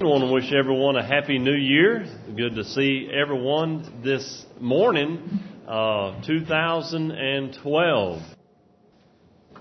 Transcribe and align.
I 0.00 0.04
want 0.06 0.24
to 0.24 0.32
wish 0.32 0.52
everyone 0.52 0.96
a 0.96 1.06
happy 1.06 1.38
new 1.38 1.54
year. 1.54 2.04
Good 2.36 2.56
to 2.56 2.64
see 2.64 3.08
everyone 3.12 4.02
this 4.02 4.44
morning, 4.60 5.40
uh, 5.68 6.20
2012. 6.26 8.22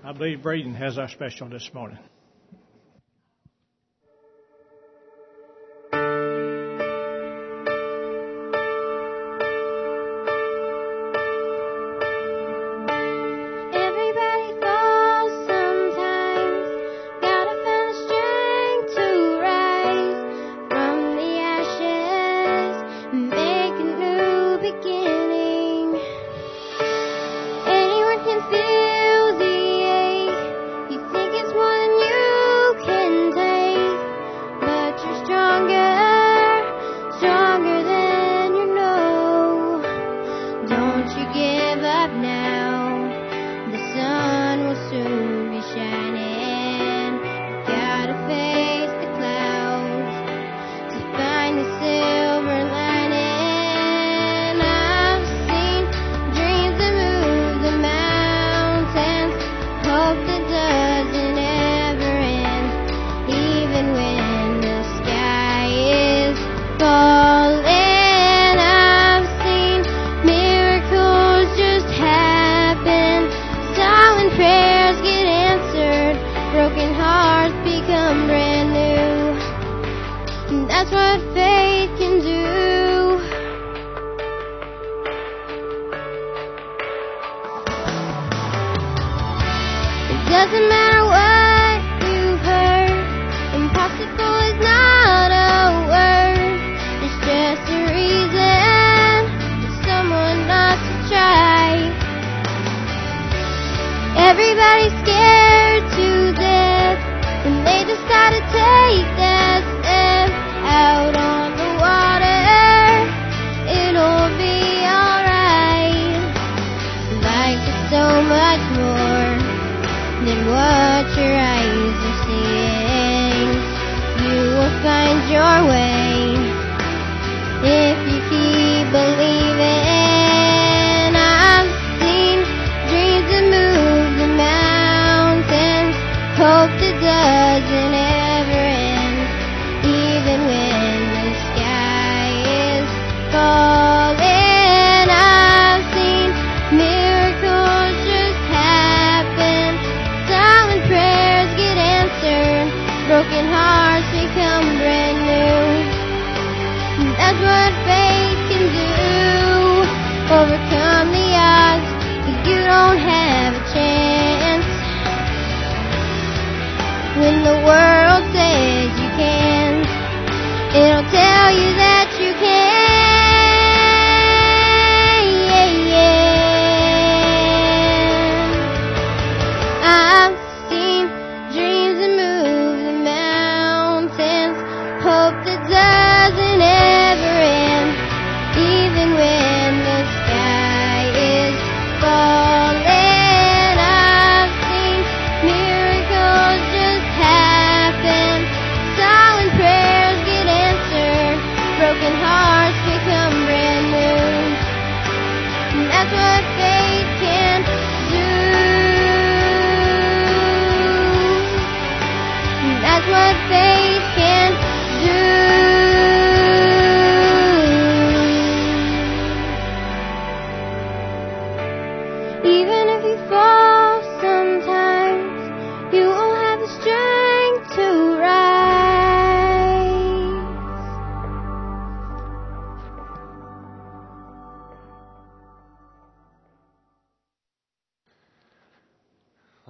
I 0.04 0.11
believe 0.11 0.41
Braden 0.41 0.73
has 0.73 0.97
our 0.97 1.07
special 1.07 1.49
this 1.49 1.69
morning. 1.71 1.99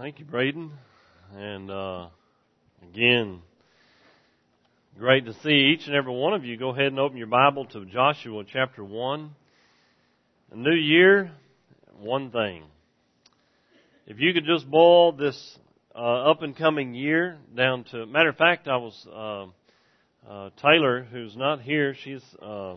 Thank 0.04 0.20
you, 0.20 0.26
Braden. 0.26 0.70
And 1.34 1.72
uh, 1.72 2.08
again, 2.94 3.42
great 5.00 5.26
to 5.26 5.34
see 5.42 5.74
each 5.74 5.88
and 5.88 5.96
every 5.96 6.14
one 6.14 6.34
of 6.34 6.46
you. 6.46 6.58
Go 6.58 6.70
ahead 6.70 6.88
and 6.88 7.00
open 7.00 7.18
your 7.18 7.26
Bible 7.26 7.66
to 7.66 7.86
Joshua 7.86 8.44
chapter 8.46 8.84
1. 8.84 9.32
A 10.52 10.56
new 10.56 10.76
year, 10.76 11.32
one 12.00 12.30
thing. 12.30 12.66
If 14.06 14.20
you 14.20 14.32
could 14.32 14.46
just 14.46 14.70
boil 14.70 15.12
this 15.12 15.58
uh, 15.96 16.30
up 16.30 16.44
and 16.44 16.56
coming 16.56 16.94
year 16.94 17.40
down 17.58 17.84
to, 17.86 18.06
matter 18.06 18.30
of 18.30 18.38
fact, 18.38 18.68
I 18.68 18.78
was, 18.78 19.08
uh, 19.12 20.32
uh, 20.32 20.50
Taylor, 20.62 21.08
who's 21.12 21.36
not 21.36 21.62
here, 21.62 21.96
she's 22.04 22.24
uh, 22.44 22.76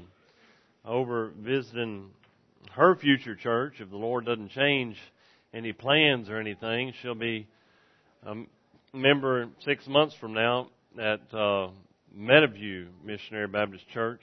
over 0.86 1.32
visiting 1.38 2.08
her 2.72 2.96
future 2.96 3.34
church. 3.34 3.74
If 3.80 3.90
the 3.90 3.98
Lord 3.98 4.24
doesn't 4.24 4.52
change 4.52 4.96
any 5.52 5.74
plans 5.74 6.30
or 6.30 6.38
anything, 6.38 6.94
she'll 7.02 7.14
be 7.14 7.46
a 8.24 8.32
member 8.96 9.48
six 9.60 9.86
months 9.86 10.14
from 10.20 10.32
now 10.32 10.68
at 10.98 11.20
uh, 11.32 11.68
Meadowview 12.16 12.86
Missionary 13.04 13.46
Baptist 13.46 13.84
Church 13.92 14.22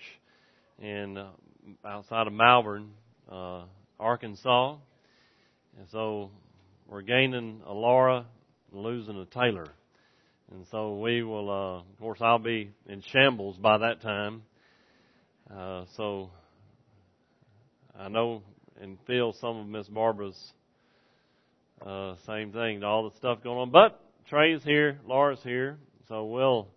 in 0.82 1.18
uh, 1.18 1.30
outside 1.86 2.28
of 2.28 2.34
Malvern, 2.34 2.90
uh, 3.32 3.64
Arkansas. 4.00 4.76
And 5.78 5.88
so 5.92 6.32
we're 6.88 7.02
gaining 7.02 7.62
a 7.66 7.74
Laura 7.74 8.26
and 8.72 8.82
losing 8.82 9.18
a 9.18 9.26
Taylor. 9.26 9.68
And 10.52 10.66
so 10.72 10.98
we 10.98 11.24
will, 11.24 11.50
uh, 11.50 11.78
of 11.80 12.00
course, 12.00 12.20
I'll 12.22 12.40
be 12.40 12.72
in 12.88 13.02
shambles 13.12 13.58
by 13.58 13.78
that 13.78 14.02
time. 14.02 14.44
Uh, 15.52 15.86
so 15.96 16.30
I 17.98 18.10
know 18.10 18.42
and 18.82 18.98
feel 19.06 19.34
some 19.40 19.58
of 19.58 19.68
Miss 19.68 19.88
Barbara's 19.88 20.54
uh, 21.86 22.16
same 22.26 22.52
thing, 22.52 22.84
all 22.84 23.10
the 23.10 23.16
stuff 23.18 23.44
going 23.44 23.58
on. 23.58 23.70
But 23.72 24.03
Trey's 24.30 24.64
here, 24.64 25.00
Laura's 25.06 25.40
here, 25.44 25.78
so 26.08 26.26
we'll 26.26 26.68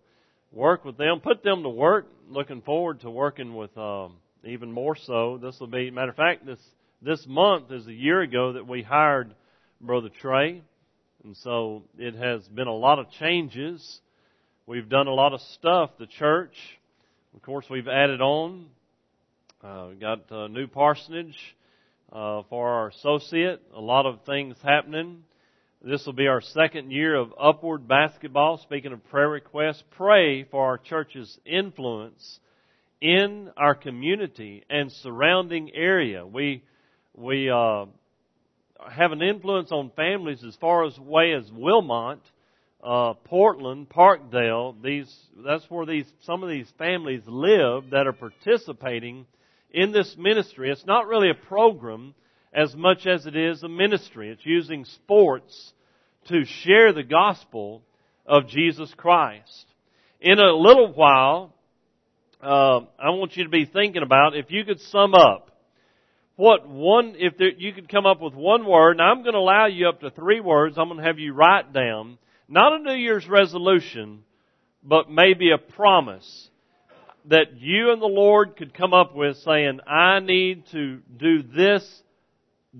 work 0.51 0.85
with 0.85 0.97
them, 0.97 1.19
put 1.19 1.43
them 1.43 1.63
to 1.63 1.69
work. 1.69 2.07
Looking 2.29 2.61
forward 2.61 3.01
to 3.01 3.09
working 3.09 3.55
with 3.55 3.75
um, 3.77 4.17
even 4.43 4.71
more 4.71 4.97
so. 4.97 5.39
This 5.41 5.57
will 5.59 5.67
be, 5.67 5.91
matter 5.91 6.11
of 6.11 6.17
fact, 6.17 6.45
this 6.45 6.59
this 7.01 7.23
month 7.27 7.71
is 7.71 7.87
a 7.87 7.93
year 7.93 8.21
ago 8.21 8.53
that 8.53 8.67
we 8.67 8.81
hired 8.81 9.33
Brother 9.79 10.09
Trey, 10.21 10.61
and 11.23 11.37
so 11.37 11.83
it 11.97 12.15
has 12.15 12.45
been 12.49 12.67
a 12.67 12.75
lot 12.75 12.99
of 12.99 13.09
changes. 13.11 14.01
We've 14.65 14.89
done 14.89 15.07
a 15.07 15.13
lot 15.13 15.33
of 15.33 15.39
stuff. 15.53 15.91
The 15.99 16.07
church, 16.07 16.55
of 17.33 17.41
course, 17.43 17.65
we've 17.69 17.87
added 17.87 18.19
on. 18.19 18.65
Uh, 19.63 19.87
we 19.89 19.95
got 19.95 20.25
a 20.31 20.49
new 20.49 20.67
parsonage 20.67 21.37
uh, 22.11 22.41
for 22.49 22.67
our 22.67 22.87
associate. 22.89 23.61
A 23.73 23.81
lot 23.81 24.05
of 24.05 24.25
things 24.25 24.57
happening. 24.63 25.23
This 25.87 26.05
will 26.05 26.11
be 26.11 26.27
our 26.27 26.41
second 26.41 26.91
year 26.91 27.15
of 27.15 27.33
upward 27.39 27.87
basketball. 27.87 28.57
Speaking 28.57 28.91
of 28.91 29.07
prayer 29.07 29.29
requests, 29.29 29.81
pray 29.91 30.43
for 30.43 30.65
our 30.65 30.77
church's 30.77 31.39
influence 31.45 32.41
in 32.99 33.49
our 33.55 33.73
community 33.73 34.65
and 34.69 34.91
surrounding 34.91 35.73
area. 35.73 36.27
We 36.27 36.61
we 37.13 37.49
uh, 37.49 37.85
have 38.91 39.13
an 39.13 39.21
influence 39.21 39.71
on 39.71 39.91
families 39.95 40.43
as 40.43 40.57
far 40.57 40.83
as 40.83 40.99
way 40.99 41.31
as 41.31 41.49
Wilmot, 41.53 42.19
uh, 42.83 43.13
Portland, 43.23 43.87
Parkdale. 43.87 44.75
These 44.83 45.15
that's 45.45 45.69
where 45.69 45.85
these 45.85 46.11
some 46.23 46.43
of 46.43 46.49
these 46.49 46.69
families 46.77 47.21
live 47.25 47.91
that 47.91 48.07
are 48.07 48.11
participating 48.11 49.25
in 49.71 49.93
this 49.93 50.17
ministry. 50.19 50.69
It's 50.69 50.85
not 50.85 51.07
really 51.07 51.29
a 51.29 51.47
program 51.47 52.13
as 52.51 52.75
much 52.75 53.07
as 53.07 53.25
it 53.25 53.37
is 53.37 53.63
a 53.63 53.69
ministry. 53.69 54.29
It's 54.31 54.45
using 54.45 54.83
sports 54.83 55.73
to 56.27 56.45
share 56.45 56.93
the 56.93 57.03
gospel 57.03 57.83
of 58.25 58.47
Jesus 58.47 58.93
Christ. 58.95 59.65
In 60.19 60.39
a 60.39 60.53
little 60.53 60.93
while, 60.93 61.53
uh, 62.41 62.81
I 62.99 63.09
want 63.09 63.35
you 63.37 63.43
to 63.43 63.49
be 63.49 63.65
thinking 63.65 64.03
about 64.03 64.35
if 64.35 64.51
you 64.51 64.63
could 64.65 64.79
sum 64.79 65.13
up 65.13 65.47
what 66.37 66.69
one, 66.69 67.15
if 67.17 67.35
there, 67.37 67.49
you 67.49 67.73
could 67.73 67.89
come 67.89 68.05
up 68.05 68.21
with 68.21 68.35
one 68.35 68.65
word, 68.65 68.97
now 68.97 69.11
I'm 69.11 69.23
going 69.23 69.33
to 69.33 69.39
allow 69.39 69.65
you 69.65 69.89
up 69.89 70.01
to 70.01 70.11
three 70.11 70.39
words. 70.39 70.77
I'm 70.77 70.87
going 70.87 70.99
to 70.99 71.05
have 71.05 71.17
you 71.17 71.33
write 71.33 71.73
down, 71.73 72.19
not 72.47 72.73
a 72.73 72.83
New 72.83 72.93
Year's 72.93 73.27
resolution, 73.27 74.23
but 74.83 75.09
maybe 75.09 75.49
a 75.51 75.57
promise 75.57 76.49
that 77.25 77.59
you 77.59 77.91
and 77.91 78.01
the 78.01 78.05
Lord 78.05 78.55
could 78.55 78.73
come 78.73 78.93
up 78.93 79.15
with 79.15 79.37
saying, 79.37 79.79
I 79.87 80.19
need 80.19 80.65
to 80.71 80.99
do 81.17 81.41
this 81.41 82.03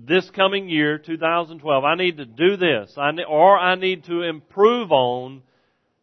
this 0.06 0.28
coming 0.30 0.68
year, 0.68 0.98
2012. 0.98 1.84
I 1.84 1.94
need 1.96 2.18
to 2.18 2.24
do 2.24 2.56
this. 2.56 2.92
I 2.96 3.10
need, 3.10 3.24
or 3.28 3.58
I 3.58 3.74
need 3.74 4.04
to 4.04 4.22
improve 4.22 4.92
on 4.92 5.42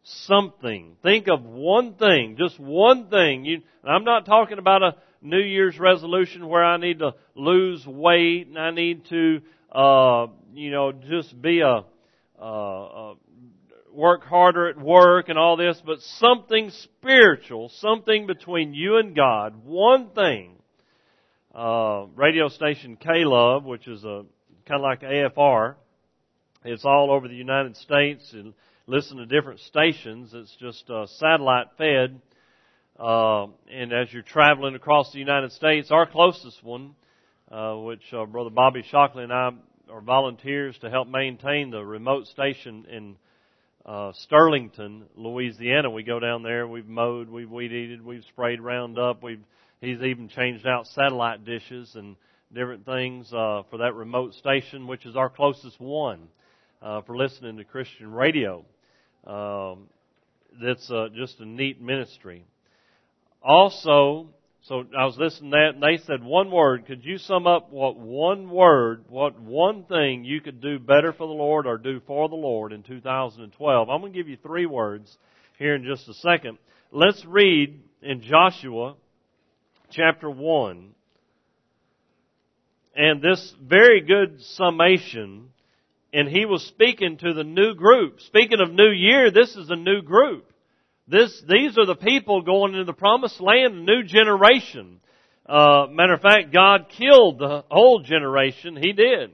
something. 0.02 0.96
Think 1.02 1.28
of 1.28 1.44
one 1.44 1.94
thing, 1.94 2.36
just 2.38 2.58
one 2.60 3.08
thing. 3.08 3.44
You, 3.44 3.62
I'm 3.84 4.04
not 4.04 4.26
talking 4.26 4.58
about 4.58 4.82
a 4.82 4.96
New 5.22 5.40
Year's 5.40 5.78
resolution 5.78 6.46
where 6.46 6.64
I 6.64 6.76
need 6.76 6.98
to 7.00 7.14
lose 7.34 7.86
weight 7.86 8.48
and 8.48 8.58
I 8.58 8.70
need 8.70 9.06
to, 9.06 9.40
uh, 9.72 10.26
you 10.52 10.70
know, 10.70 10.92
just 10.92 11.40
be 11.40 11.60
a, 11.60 11.84
uh, 12.40 12.44
a 12.44 13.14
work 13.92 14.24
harder 14.24 14.68
at 14.68 14.78
work 14.78 15.28
and 15.28 15.38
all 15.38 15.56
this, 15.56 15.80
but 15.84 16.00
something 16.00 16.70
spiritual, 16.70 17.70
something 17.70 18.26
between 18.26 18.74
you 18.74 18.98
and 18.98 19.16
God, 19.16 19.64
one 19.64 20.10
thing. 20.10 20.55
Uh, 21.56 22.04
radio 22.14 22.48
station 22.48 22.98
K-Love, 22.98 23.64
which 23.64 23.88
is 23.88 24.04
a 24.04 24.26
kind 24.68 24.78
of 24.78 24.82
like 24.82 25.00
AFR, 25.00 25.76
it's 26.66 26.84
all 26.84 27.10
over 27.10 27.28
the 27.28 27.34
United 27.34 27.78
States 27.78 28.30
and 28.34 28.52
listen 28.86 29.16
to 29.16 29.24
different 29.24 29.60
stations. 29.60 30.32
It's 30.34 30.54
just 30.60 30.90
uh, 30.90 31.06
satellite 31.06 31.68
fed. 31.78 32.20
Uh, 33.00 33.46
and 33.72 33.90
as 33.90 34.12
you're 34.12 34.20
traveling 34.20 34.74
across 34.74 35.10
the 35.14 35.18
United 35.18 35.50
States, 35.52 35.90
our 35.90 36.04
closest 36.04 36.62
one, 36.62 36.94
uh, 37.50 37.74
which 37.76 38.02
uh, 38.12 38.26
Brother 38.26 38.50
Bobby 38.50 38.84
Shockley 38.90 39.22
and 39.22 39.32
I 39.32 39.52
are 39.90 40.02
volunteers 40.02 40.76
to 40.82 40.90
help 40.90 41.08
maintain 41.08 41.70
the 41.70 41.82
remote 41.82 42.26
station 42.26 42.84
in 42.90 43.16
uh, 43.86 44.12
Sterlington, 44.30 45.04
Louisiana. 45.16 45.88
We 45.88 46.02
go 46.02 46.20
down 46.20 46.42
there. 46.42 46.68
We've 46.68 46.86
mowed, 46.86 47.30
we've 47.30 47.50
weed 47.50 47.72
eated, 47.72 48.04
we've 48.04 48.24
sprayed 48.24 48.60
Roundup. 48.60 49.22
We've 49.22 49.40
he's 49.80 50.00
even 50.00 50.28
changed 50.28 50.66
out 50.66 50.86
satellite 50.86 51.44
dishes 51.44 51.94
and 51.94 52.16
different 52.52 52.84
things 52.84 53.32
uh, 53.32 53.62
for 53.70 53.78
that 53.78 53.94
remote 53.94 54.34
station, 54.34 54.86
which 54.86 55.06
is 55.06 55.16
our 55.16 55.28
closest 55.28 55.80
one 55.80 56.28
uh, 56.82 57.02
for 57.02 57.16
listening 57.16 57.56
to 57.56 57.64
Christian 57.64 58.12
radio. 58.12 58.64
Um, 59.26 59.88
that's 60.62 60.90
uh, 60.90 61.08
just 61.14 61.40
a 61.40 61.46
neat 61.46 61.80
ministry. 61.80 62.44
Also, 63.42 64.28
so 64.62 64.84
I 64.98 65.04
was 65.04 65.16
listening 65.18 65.52
to 65.52 65.56
that, 65.56 65.74
and 65.74 65.82
they 65.82 66.02
said 66.04 66.24
one 66.24 66.50
word. 66.50 66.86
Could 66.86 67.04
you 67.04 67.18
sum 67.18 67.46
up 67.46 67.70
what 67.70 67.96
one 67.96 68.50
word, 68.50 69.04
what 69.08 69.38
one 69.40 69.84
thing 69.84 70.24
you 70.24 70.40
could 70.40 70.60
do 70.60 70.78
better 70.78 71.12
for 71.12 71.26
the 71.26 71.32
Lord 71.32 71.66
or 71.66 71.78
do 71.78 72.00
for 72.06 72.28
the 72.28 72.34
Lord 72.34 72.72
in 72.72 72.82
2012? 72.82 73.88
I'm 73.88 74.00
going 74.00 74.12
to 74.12 74.18
give 74.18 74.28
you 74.28 74.36
three 74.42 74.66
words 74.66 75.16
here 75.58 75.74
in 75.74 75.84
just 75.84 76.08
a 76.08 76.14
second. 76.14 76.58
Let's 76.90 77.24
read 77.24 77.80
in 78.02 78.22
Joshua 78.22 78.96
chapter 79.90 80.30
1. 80.30 80.94
And 82.94 83.20
this 83.20 83.54
very 83.62 84.00
good 84.00 84.40
summation, 84.40 85.50
and 86.12 86.28
he 86.28 86.46
was 86.46 86.64
speaking 86.64 87.18
to 87.18 87.34
the 87.34 87.44
new 87.44 87.74
group. 87.74 88.20
Speaking 88.20 88.60
of 88.60 88.72
new 88.72 88.90
year, 88.90 89.30
this 89.30 89.54
is 89.54 89.68
a 89.70 89.76
new 89.76 90.02
group. 90.02 90.50
This, 91.08 91.42
these 91.48 91.76
are 91.78 91.86
the 91.86 91.94
people 91.94 92.42
going 92.42 92.72
into 92.72 92.84
the 92.84 92.92
promised 92.92 93.40
land, 93.40 93.74
a 93.74 93.80
new 93.80 94.02
generation. 94.02 95.00
Uh, 95.44 95.86
matter 95.90 96.14
of 96.14 96.22
fact, 96.22 96.52
God 96.52 96.86
killed 96.88 97.38
the 97.38 97.64
old 97.70 98.06
generation. 98.06 98.76
He 98.76 98.92
did. 98.92 99.30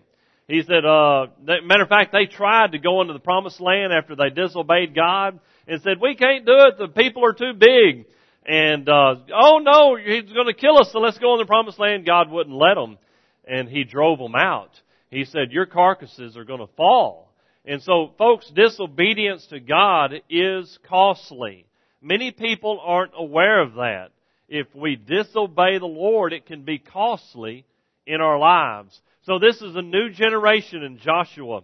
He 0.48 0.62
said, 0.62 0.84
uh, 0.84 1.28
matter 1.40 1.84
of 1.84 1.88
fact, 1.88 2.12
they 2.12 2.26
tried 2.26 2.72
to 2.72 2.78
go 2.78 3.00
into 3.00 3.14
the 3.14 3.20
promised 3.20 3.60
land 3.60 3.92
after 3.92 4.14
they 4.14 4.28
disobeyed 4.28 4.94
God 4.94 5.40
and 5.66 5.80
said, 5.80 5.98
we 6.00 6.14
can't 6.14 6.44
do 6.44 6.52
it. 6.52 6.78
The 6.78 6.88
people 6.88 7.24
are 7.24 7.32
too 7.32 7.54
big. 7.54 8.06
And, 8.44 8.88
uh, 8.88 9.16
oh 9.34 9.58
no, 9.58 9.96
he's 9.96 10.32
going 10.32 10.46
to 10.46 10.54
kill 10.54 10.78
us, 10.78 10.90
so 10.92 10.98
let's 10.98 11.18
go 11.18 11.34
in 11.34 11.38
the 11.38 11.46
promised 11.46 11.78
land. 11.78 12.06
God 12.06 12.30
wouldn't 12.30 12.56
let 12.56 12.74
them. 12.74 12.98
And 13.46 13.68
he 13.68 13.84
drove 13.84 14.18
them 14.18 14.34
out. 14.34 14.70
He 15.10 15.24
said, 15.24 15.52
your 15.52 15.66
carcasses 15.66 16.36
are 16.36 16.44
going 16.44 16.60
to 16.60 16.72
fall. 16.76 17.32
And 17.64 17.82
so, 17.82 18.12
folks, 18.18 18.50
disobedience 18.50 19.46
to 19.48 19.60
God 19.60 20.14
is 20.28 20.78
costly. 20.88 21.66
Many 22.00 22.32
people 22.32 22.80
aren't 22.82 23.12
aware 23.16 23.60
of 23.60 23.74
that. 23.74 24.08
If 24.48 24.66
we 24.74 24.96
disobey 24.96 25.78
the 25.78 25.86
Lord, 25.86 26.32
it 26.32 26.46
can 26.46 26.62
be 26.62 26.78
costly 26.78 27.64
in 28.06 28.20
our 28.20 28.38
lives. 28.38 29.00
So 29.22 29.38
this 29.38 29.62
is 29.62 29.76
a 29.76 29.82
new 29.82 30.10
generation 30.10 30.82
in 30.82 30.98
Joshua 30.98 31.62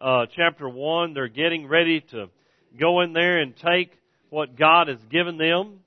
uh, 0.00 0.26
chapter 0.36 0.68
1. 0.68 1.14
They're 1.14 1.28
getting 1.28 1.66
ready 1.66 2.02
to 2.12 2.28
go 2.78 3.00
in 3.00 3.12
there 3.12 3.40
and 3.40 3.56
take 3.56 3.90
what 4.30 4.56
God 4.56 4.86
has 4.86 5.00
given 5.10 5.36
them. 5.36 5.80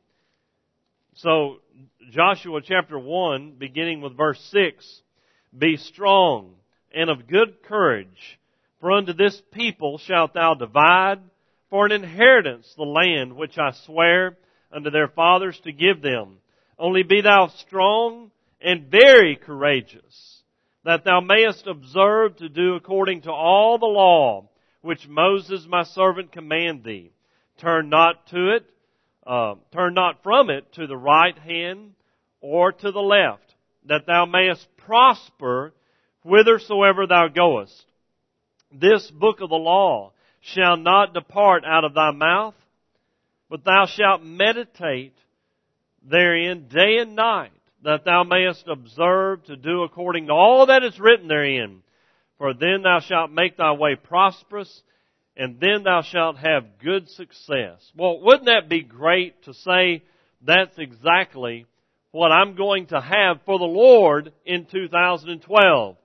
So 1.15 1.57
Joshua 2.11 2.61
chapter 2.63 2.97
1, 2.97 3.55
beginning 3.59 4.01
with 4.01 4.17
verse 4.17 4.39
6, 4.51 5.01
Be 5.55 5.77
strong 5.77 6.55
and 6.93 7.09
of 7.09 7.27
good 7.27 7.61
courage 7.63 8.39
for 8.83 8.91
unto 8.91 9.13
this 9.13 9.41
people 9.53 9.97
shalt 9.97 10.33
thou 10.33 10.55
divide 10.55 11.19
for 11.69 11.85
an 11.85 11.93
inheritance 11.93 12.73
the 12.75 12.83
land 12.83 13.33
which 13.35 13.57
I 13.57 13.71
swear 13.85 14.37
unto 14.73 14.89
their 14.89 15.07
fathers 15.07 15.59
to 15.63 15.71
give 15.71 16.01
them. 16.01 16.39
Only 16.77 17.03
be 17.03 17.21
thou 17.21 17.47
strong 17.47 18.31
and 18.59 18.91
very 18.91 19.37
courageous, 19.37 20.43
that 20.83 21.05
thou 21.05 21.21
mayest 21.21 21.67
observe 21.67 22.35
to 22.37 22.49
do 22.49 22.75
according 22.75 23.21
to 23.21 23.31
all 23.31 23.77
the 23.77 23.85
law 23.85 24.49
which 24.81 25.07
Moses 25.07 25.65
my 25.69 25.83
servant 25.83 26.31
command 26.31 26.83
thee. 26.83 27.11
Turn 27.59 27.87
not 27.87 28.27
to 28.27 28.55
it, 28.55 28.65
uh, 29.25 29.55
turn 29.71 29.93
not 29.93 30.23
from 30.23 30.49
it 30.49 30.71
to 30.73 30.87
the 30.87 30.97
right 30.97 31.37
hand 31.37 31.93
or 32.41 32.71
to 32.71 32.91
the 32.91 32.99
left, 32.99 33.55
that 33.85 34.05
thou 34.05 34.25
mayest 34.25 34.67
prosper 34.77 35.73
whithersoever 36.23 37.07
thou 37.07 37.27
goest 37.27 37.85
this 38.73 39.09
book 39.11 39.41
of 39.41 39.49
the 39.49 39.55
law 39.55 40.11
shall 40.41 40.77
not 40.77 41.13
depart 41.13 41.63
out 41.65 41.85
of 41.85 41.93
thy 41.93 42.11
mouth, 42.11 42.55
but 43.49 43.63
thou 43.63 43.85
shalt 43.85 44.23
meditate 44.23 45.13
therein 46.09 46.67
day 46.67 46.97
and 46.97 47.15
night, 47.15 47.51
that 47.83 48.03
thou 48.03 48.23
mayest 48.23 48.67
observe 48.67 49.43
to 49.45 49.55
do 49.55 49.83
according 49.83 50.27
to 50.27 50.33
all 50.33 50.65
that 50.65 50.83
is 50.83 50.99
written 50.99 51.27
therein. 51.27 51.81
For 52.37 52.53
then 52.53 52.81
thou 52.83 52.99
shalt 52.99 53.31
make 53.31 53.57
thy 53.57 53.73
way 53.73 53.95
prosperous, 53.95 54.81
and 55.35 55.59
then 55.59 55.83
thou 55.83 56.01
shalt 56.01 56.37
have 56.37 56.79
good 56.83 57.09
success. 57.09 57.91
Well, 57.95 58.19
wouldn't 58.21 58.45
that 58.45 58.69
be 58.69 58.83
great 58.83 59.43
to 59.43 59.53
say 59.53 60.03
that's 60.45 60.77
exactly 60.77 61.65
what 62.11 62.31
I'm 62.31 62.55
going 62.55 62.87
to 62.87 63.01
have 63.01 63.41
for 63.45 63.57
the 63.57 63.65
Lord 63.65 64.31
in 64.45 64.65
2012? 64.65 65.97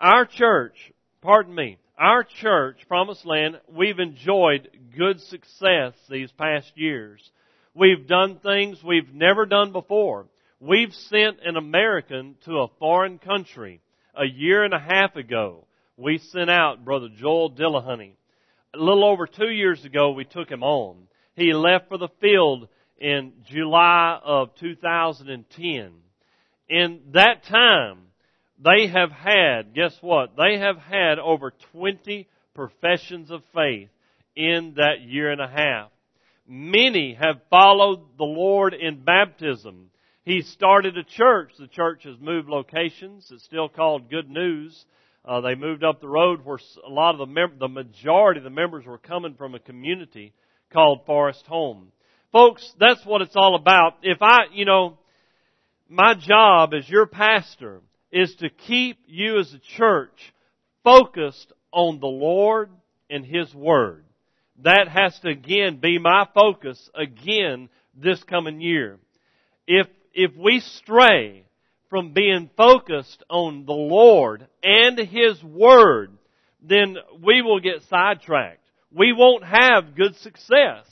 Our 0.00 0.26
church, 0.26 0.92
pardon 1.22 1.54
me, 1.54 1.78
our 1.98 2.22
church, 2.22 2.76
Promised 2.86 3.26
Land, 3.26 3.60
we've 3.68 3.98
enjoyed 3.98 4.68
good 4.96 5.20
success 5.22 5.94
these 6.08 6.30
past 6.32 6.70
years. 6.76 7.28
We've 7.74 8.06
done 8.06 8.38
things 8.38 8.82
we've 8.84 9.12
never 9.12 9.46
done 9.46 9.72
before. 9.72 10.26
We've 10.60 10.92
sent 10.92 11.38
an 11.44 11.56
American 11.56 12.36
to 12.44 12.58
a 12.58 12.68
foreign 12.78 13.18
country 13.18 13.80
a 14.14 14.26
year 14.26 14.64
and 14.64 14.74
a 14.74 14.78
half 14.78 15.16
ago. 15.16 15.64
We 15.96 16.18
sent 16.18 16.50
out 16.50 16.84
Brother 16.84 17.08
Joel 17.16 17.52
Dillahunty. 17.52 18.12
A 18.78 18.82
little 18.82 19.04
over 19.04 19.26
two 19.26 19.50
years 19.50 19.84
ago, 19.84 20.12
we 20.12 20.24
took 20.24 20.48
him 20.48 20.62
on. 20.62 21.08
He 21.34 21.52
left 21.52 21.88
for 21.88 21.98
the 21.98 22.10
field 22.20 22.68
in 22.96 23.32
July 23.44 24.20
of 24.22 24.54
2010. 24.54 25.92
In 26.68 27.00
that 27.12 27.42
time, 27.42 27.98
they 28.62 28.86
have 28.86 29.10
had, 29.10 29.74
guess 29.74 29.96
what? 30.00 30.36
They 30.36 30.58
have 30.58 30.78
had 30.78 31.18
over 31.18 31.52
20 31.72 32.28
professions 32.54 33.32
of 33.32 33.42
faith 33.52 33.88
in 34.36 34.74
that 34.76 35.00
year 35.00 35.32
and 35.32 35.40
a 35.40 35.48
half. 35.48 35.90
Many 36.46 37.14
have 37.14 37.40
followed 37.50 38.16
the 38.16 38.24
Lord 38.24 38.74
in 38.74 39.02
baptism. 39.02 39.90
He 40.24 40.42
started 40.42 40.96
a 40.96 41.02
church. 41.02 41.50
The 41.58 41.66
church 41.66 42.04
has 42.04 42.20
moved 42.20 42.48
locations. 42.48 43.28
It's 43.32 43.42
still 43.42 43.68
called 43.68 44.08
Good 44.08 44.30
News. 44.30 44.84
Uh, 45.24 45.40
they 45.40 45.54
moved 45.54 45.84
up 45.84 46.00
the 46.00 46.08
road 46.08 46.44
where 46.44 46.58
a 46.86 46.90
lot 46.90 47.14
of 47.14 47.18
the 47.18 47.26
mem- 47.26 47.58
the 47.58 47.68
majority 47.68 48.38
of 48.38 48.44
the 48.44 48.50
members 48.50 48.86
were 48.86 48.98
coming 48.98 49.34
from 49.34 49.54
a 49.54 49.58
community 49.58 50.32
called 50.72 51.04
Forest 51.06 51.46
Home. 51.46 51.92
Folks, 52.32 52.74
that's 52.78 53.04
what 53.04 53.22
it's 53.22 53.36
all 53.36 53.54
about. 53.54 53.96
If 54.02 54.18
I, 54.20 54.46
you 54.52 54.64
know, 54.64 54.98
my 55.88 56.14
job 56.14 56.74
as 56.74 56.88
your 56.88 57.06
pastor 57.06 57.80
is 58.12 58.34
to 58.36 58.48
keep 58.48 58.98
you 59.06 59.38
as 59.38 59.52
a 59.52 59.76
church 59.76 60.32
focused 60.84 61.52
on 61.72 62.00
the 62.00 62.06
Lord 62.06 62.70
and 63.10 63.24
His 63.24 63.54
Word. 63.54 64.04
That 64.62 64.88
has 64.88 65.18
to 65.20 65.28
again 65.28 65.76
be 65.76 65.98
my 65.98 66.26
focus 66.34 66.90
again 66.94 67.68
this 67.94 68.22
coming 68.24 68.60
year. 68.60 68.98
If, 69.66 69.86
if 70.12 70.32
we 70.36 70.60
stray 70.60 71.44
from 71.88 72.12
being 72.12 72.50
focused 72.56 73.22
on 73.30 73.64
the 73.64 73.72
Lord 73.72 74.46
and 74.62 74.98
His 74.98 75.42
Word, 75.42 76.12
then 76.62 76.96
we 77.24 77.42
will 77.42 77.60
get 77.60 77.82
sidetracked. 77.88 78.64
We 78.92 79.12
won't 79.12 79.44
have 79.44 79.94
good 79.94 80.16
success. 80.16 80.84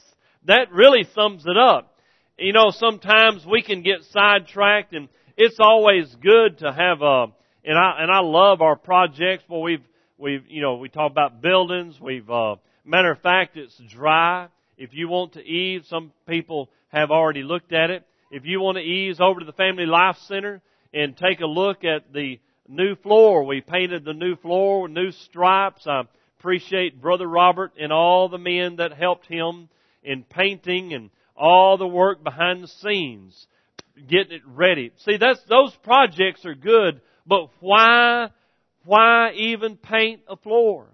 That 0.44 0.72
really 0.72 1.06
sums 1.14 1.44
it 1.46 1.56
up. 1.56 1.92
You 2.38 2.52
know, 2.52 2.70
sometimes 2.70 3.44
we 3.46 3.62
can 3.62 3.82
get 3.82 4.04
sidetracked 4.10 4.92
and 4.92 5.08
it's 5.36 5.58
always 5.60 6.14
good 6.16 6.58
to 6.58 6.72
have 6.72 7.02
a, 7.02 7.26
and 7.64 7.78
I, 7.78 7.96
and 8.00 8.10
I 8.10 8.20
love 8.20 8.60
our 8.60 8.76
projects 8.76 9.44
where 9.48 9.60
we've, 9.60 9.84
we've, 10.18 10.44
you 10.48 10.62
know, 10.62 10.76
we 10.76 10.88
talk 10.88 11.10
about 11.10 11.42
buildings, 11.42 11.98
we've, 12.00 12.28
uh, 12.30 12.56
matter 12.84 13.10
of 13.10 13.20
fact, 13.20 13.56
it's 13.56 13.78
dry. 13.88 14.48
If 14.78 14.92
you 14.92 15.08
want 15.08 15.34
to 15.34 15.40
ease, 15.40 15.86
some 15.88 16.12
people 16.28 16.70
have 16.88 17.10
already 17.10 17.42
looked 17.42 17.72
at 17.72 17.90
it. 17.90 18.04
If 18.30 18.44
you 18.44 18.60
want 18.60 18.76
to 18.76 18.82
ease 18.82 19.18
over 19.20 19.40
to 19.40 19.46
the 19.46 19.52
Family 19.52 19.86
Life 19.86 20.16
Center 20.26 20.60
and 20.96 21.14
take 21.14 21.40
a 21.40 21.46
look 21.46 21.84
at 21.84 22.12
the 22.14 22.40
new 22.66 22.96
floor, 22.96 23.44
we 23.44 23.60
painted 23.60 24.04
the 24.04 24.14
new 24.14 24.34
floor, 24.36 24.82
with 24.82 24.92
new 24.92 25.12
stripes. 25.12 25.86
I 25.86 26.02
appreciate 26.38 27.02
Brother 27.02 27.26
Robert 27.26 27.72
and 27.78 27.92
all 27.92 28.30
the 28.30 28.38
men 28.38 28.76
that 28.76 28.94
helped 28.94 29.26
him 29.26 29.68
in 30.02 30.24
painting 30.24 30.94
and 30.94 31.10
all 31.36 31.76
the 31.76 31.86
work 31.86 32.24
behind 32.24 32.64
the 32.64 32.68
scenes 32.68 33.46
getting 34.08 34.36
it 34.36 34.42
ready. 34.46 34.92
See, 34.98 35.18
that's, 35.18 35.42
those 35.48 35.74
projects 35.82 36.44
are 36.46 36.54
good, 36.54 37.00
but 37.26 37.50
why, 37.60 38.30
why 38.84 39.32
even 39.32 39.76
paint 39.76 40.22
a 40.28 40.36
floor? 40.36 40.86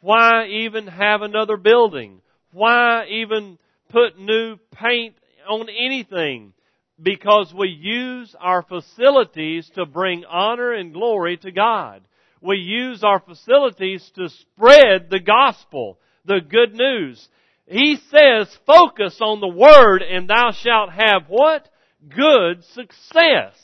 Why 0.00 0.46
even 0.46 0.86
have 0.86 1.22
another 1.22 1.56
building? 1.56 2.20
Why 2.52 3.06
even 3.08 3.58
put 3.88 4.18
new 4.18 4.56
paint 4.72 5.16
on 5.48 5.68
anything? 5.68 6.52
Because 7.00 7.52
we 7.54 7.68
use 7.68 8.34
our 8.40 8.62
facilities 8.62 9.70
to 9.74 9.84
bring 9.84 10.24
honor 10.24 10.72
and 10.72 10.94
glory 10.94 11.36
to 11.38 11.52
God. 11.52 12.02
We 12.40 12.56
use 12.56 13.04
our 13.04 13.20
facilities 13.20 14.10
to 14.16 14.28
spread 14.28 15.10
the 15.10 15.20
gospel, 15.20 15.98
the 16.24 16.40
good 16.40 16.74
news. 16.74 17.28
He 17.66 17.96
says, 18.10 18.56
focus 18.66 19.18
on 19.20 19.40
the 19.40 19.48
word 19.48 20.02
and 20.02 20.28
thou 20.28 20.52
shalt 20.52 20.90
have 20.90 21.24
what? 21.28 21.68
good 22.08 22.64
success. 22.64 23.54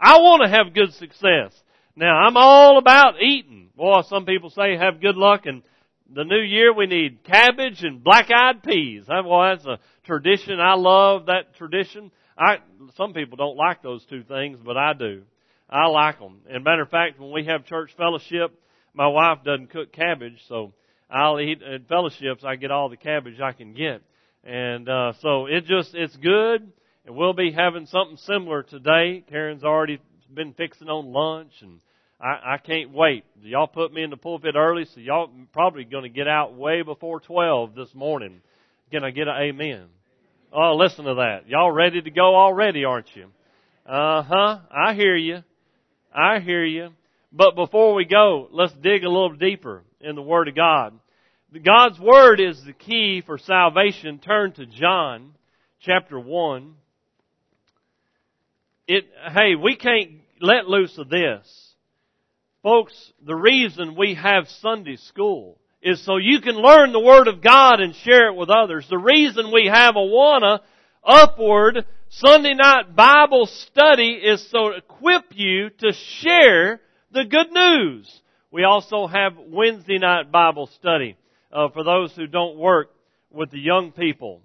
I 0.00 0.18
want 0.18 0.42
to 0.42 0.48
have 0.48 0.74
good 0.74 0.92
success. 0.94 1.52
Now, 1.96 2.14
I'm 2.26 2.36
all 2.36 2.78
about 2.78 3.20
eating. 3.20 3.70
Boy, 3.76 4.02
some 4.02 4.24
people 4.24 4.50
say 4.50 4.76
have 4.76 5.00
good 5.00 5.16
luck 5.16 5.46
and 5.46 5.62
the 6.12 6.24
new 6.24 6.40
year 6.40 6.74
we 6.74 6.86
need 6.86 7.22
cabbage 7.22 7.84
and 7.84 8.02
black-eyed 8.02 8.62
peas. 8.62 9.04
Well, 9.08 9.42
that's 9.42 9.66
a 9.66 9.78
tradition. 10.04 10.58
I 10.58 10.74
love 10.74 11.26
that 11.26 11.54
tradition. 11.56 12.10
I, 12.38 12.58
some 12.96 13.12
people 13.12 13.36
don't 13.36 13.56
like 13.56 13.82
those 13.82 14.04
two 14.06 14.22
things, 14.22 14.58
but 14.64 14.76
I 14.76 14.92
do. 14.92 15.22
I 15.68 15.86
like 15.86 16.18
them. 16.18 16.40
And 16.48 16.64
matter 16.64 16.82
of 16.82 16.90
fact, 16.90 17.20
when 17.20 17.32
we 17.32 17.44
have 17.46 17.64
church 17.64 17.90
fellowship, 17.96 18.52
my 18.94 19.06
wife 19.06 19.38
doesn't 19.44 19.70
cook 19.70 19.92
cabbage, 19.92 20.38
so 20.48 20.72
I'll 21.08 21.38
eat 21.38 21.62
at 21.62 21.88
fellowships. 21.88 22.44
I 22.44 22.56
get 22.56 22.70
all 22.70 22.88
the 22.88 22.96
cabbage 22.96 23.40
I 23.40 23.52
can 23.52 23.74
get, 23.74 24.02
and 24.42 24.88
uh, 24.88 25.12
so 25.20 25.46
it 25.46 25.66
just 25.66 25.94
it's 25.94 26.16
good. 26.16 26.72
And 27.06 27.16
we'll 27.16 27.32
be 27.32 27.52
having 27.52 27.86
something 27.86 28.18
similar 28.18 28.62
today. 28.62 29.24
Karen's 29.28 29.64
already 29.64 30.00
been 30.32 30.52
fixing 30.52 30.88
on 30.88 31.12
lunch 31.12 31.52
and 31.62 31.80
I, 32.20 32.54
I 32.54 32.58
can't 32.58 32.92
wait. 32.92 33.24
Y'all 33.42 33.66
put 33.66 33.92
me 33.92 34.02
in 34.02 34.10
the 34.10 34.16
pulpit 34.16 34.54
early, 34.54 34.84
so 34.84 35.00
y'all 35.00 35.30
probably 35.52 35.84
going 35.84 36.02
to 36.02 36.10
get 36.10 36.28
out 36.28 36.54
way 36.54 36.82
before 36.82 37.20
12 37.20 37.74
this 37.74 37.94
morning. 37.94 38.42
Can 38.90 39.04
I 39.04 39.10
get 39.10 39.28
an 39.28 39.36
amen? 39.40 39.86
Oh, 40.52 40.76
listen 40.76 41.04
to 41.04 41.14
that. 41.14 41.48
Y'all 41.48 41.70
ready 41.70 42.02
to 42.02 42.10
go 42.10 42.34
already, 42.34 42.84
aren't 42.84 43.14
you? 43.14 43.26
Uh 43.86 44.22
huh. 44.22 44.58
I 44.70 44.94
hear 44.94 45.16
you. 45.16 45.42
I 46.12 46.40
hear 46.40 46.64
you. 46.64 46.90
But 47.32 47.54
before 47.54 47.94
we 47.94 48.04
go, 48.04 48.48
let's 48.50 48.72
dig 48.74 49.04
a 49.04 49.08
little 49.08 49.34
deeper 49.34 49.82
in 50.00 50.16
the 50.16 50.22
Word 50.22 50.48
of 50.48 50.56
God. 50.56 50.98
God's 51.64 52.00
Word 52.00 52.40
is 52.40 52.62
the 52.64 52.72
key 52.72 53.22
for 53.24 53.38
salvation. 53.38 54.18
Turn 54.18 54.52
to 54.52 54.66
John 54.66 55.34
chapter 55.80 56.18
1 56.18 56.74
it, 58.90 59.04
hey, 59.32 59.54
we 59.54 59.76
can't 59.76 60.20
let 60.40 60.66
loose 60.66 60.98
of 60.98 61.08
this. 61.08 61.74
Folks, 62.64 63.12
the 63.24 63.36
reason 63.36 63.94
we 63.96 64.14
have 64.14 64.48
Sunday 64.48 64.96
school 64.96 65.58
is 65.82 66.04
so 66.04 66.16
you 66.16 66.40
can 66.40 66.56
learn 66.56 66.92
the 66.92 67.00
Word 67.00 67.28
of 67.28 67.42
God 67.42 67.80
and 67.80 67.94
share 67.94 68.28
it 68.28 68.36
with 68.36 68.50
others. 68.50 68.86
The 68.88 68.98
reason 68.98 69.52
we 69.52 69.66
have 69.72 69.94
Awana 69.94 70.60
upward 71.02 71.86
Sunday 72.10 72.54
night 72.54 72.94
Bible 72.94 73.46
study 73.46 74.12
is 74.12 74.48
so 74.50 74.70
to 74.70 74.76
equip 74.76 75.24
you 75.30 75.70
to 75.70 75.92
share 75.92 76.80
the 77.12 77.24
good 77.24 77.50
news. 77.50 78.20
We 78.50 78.64
also 78.64 79.06
have 79.06 79.34
Wednesday 79.38 79.98
night 79.98 80.30
Bible 80.30 80.68
study 80.78 81.16
uh, 81.52 81.68
for 81.70 81.82
those 81.82 82.14
who 82.14 82.26
don't 82.26 82.58
work 82.58 82.90
with 83.30 83.50
the 83.50 83.60
young 83.60 83.92
people. 83.92 84.42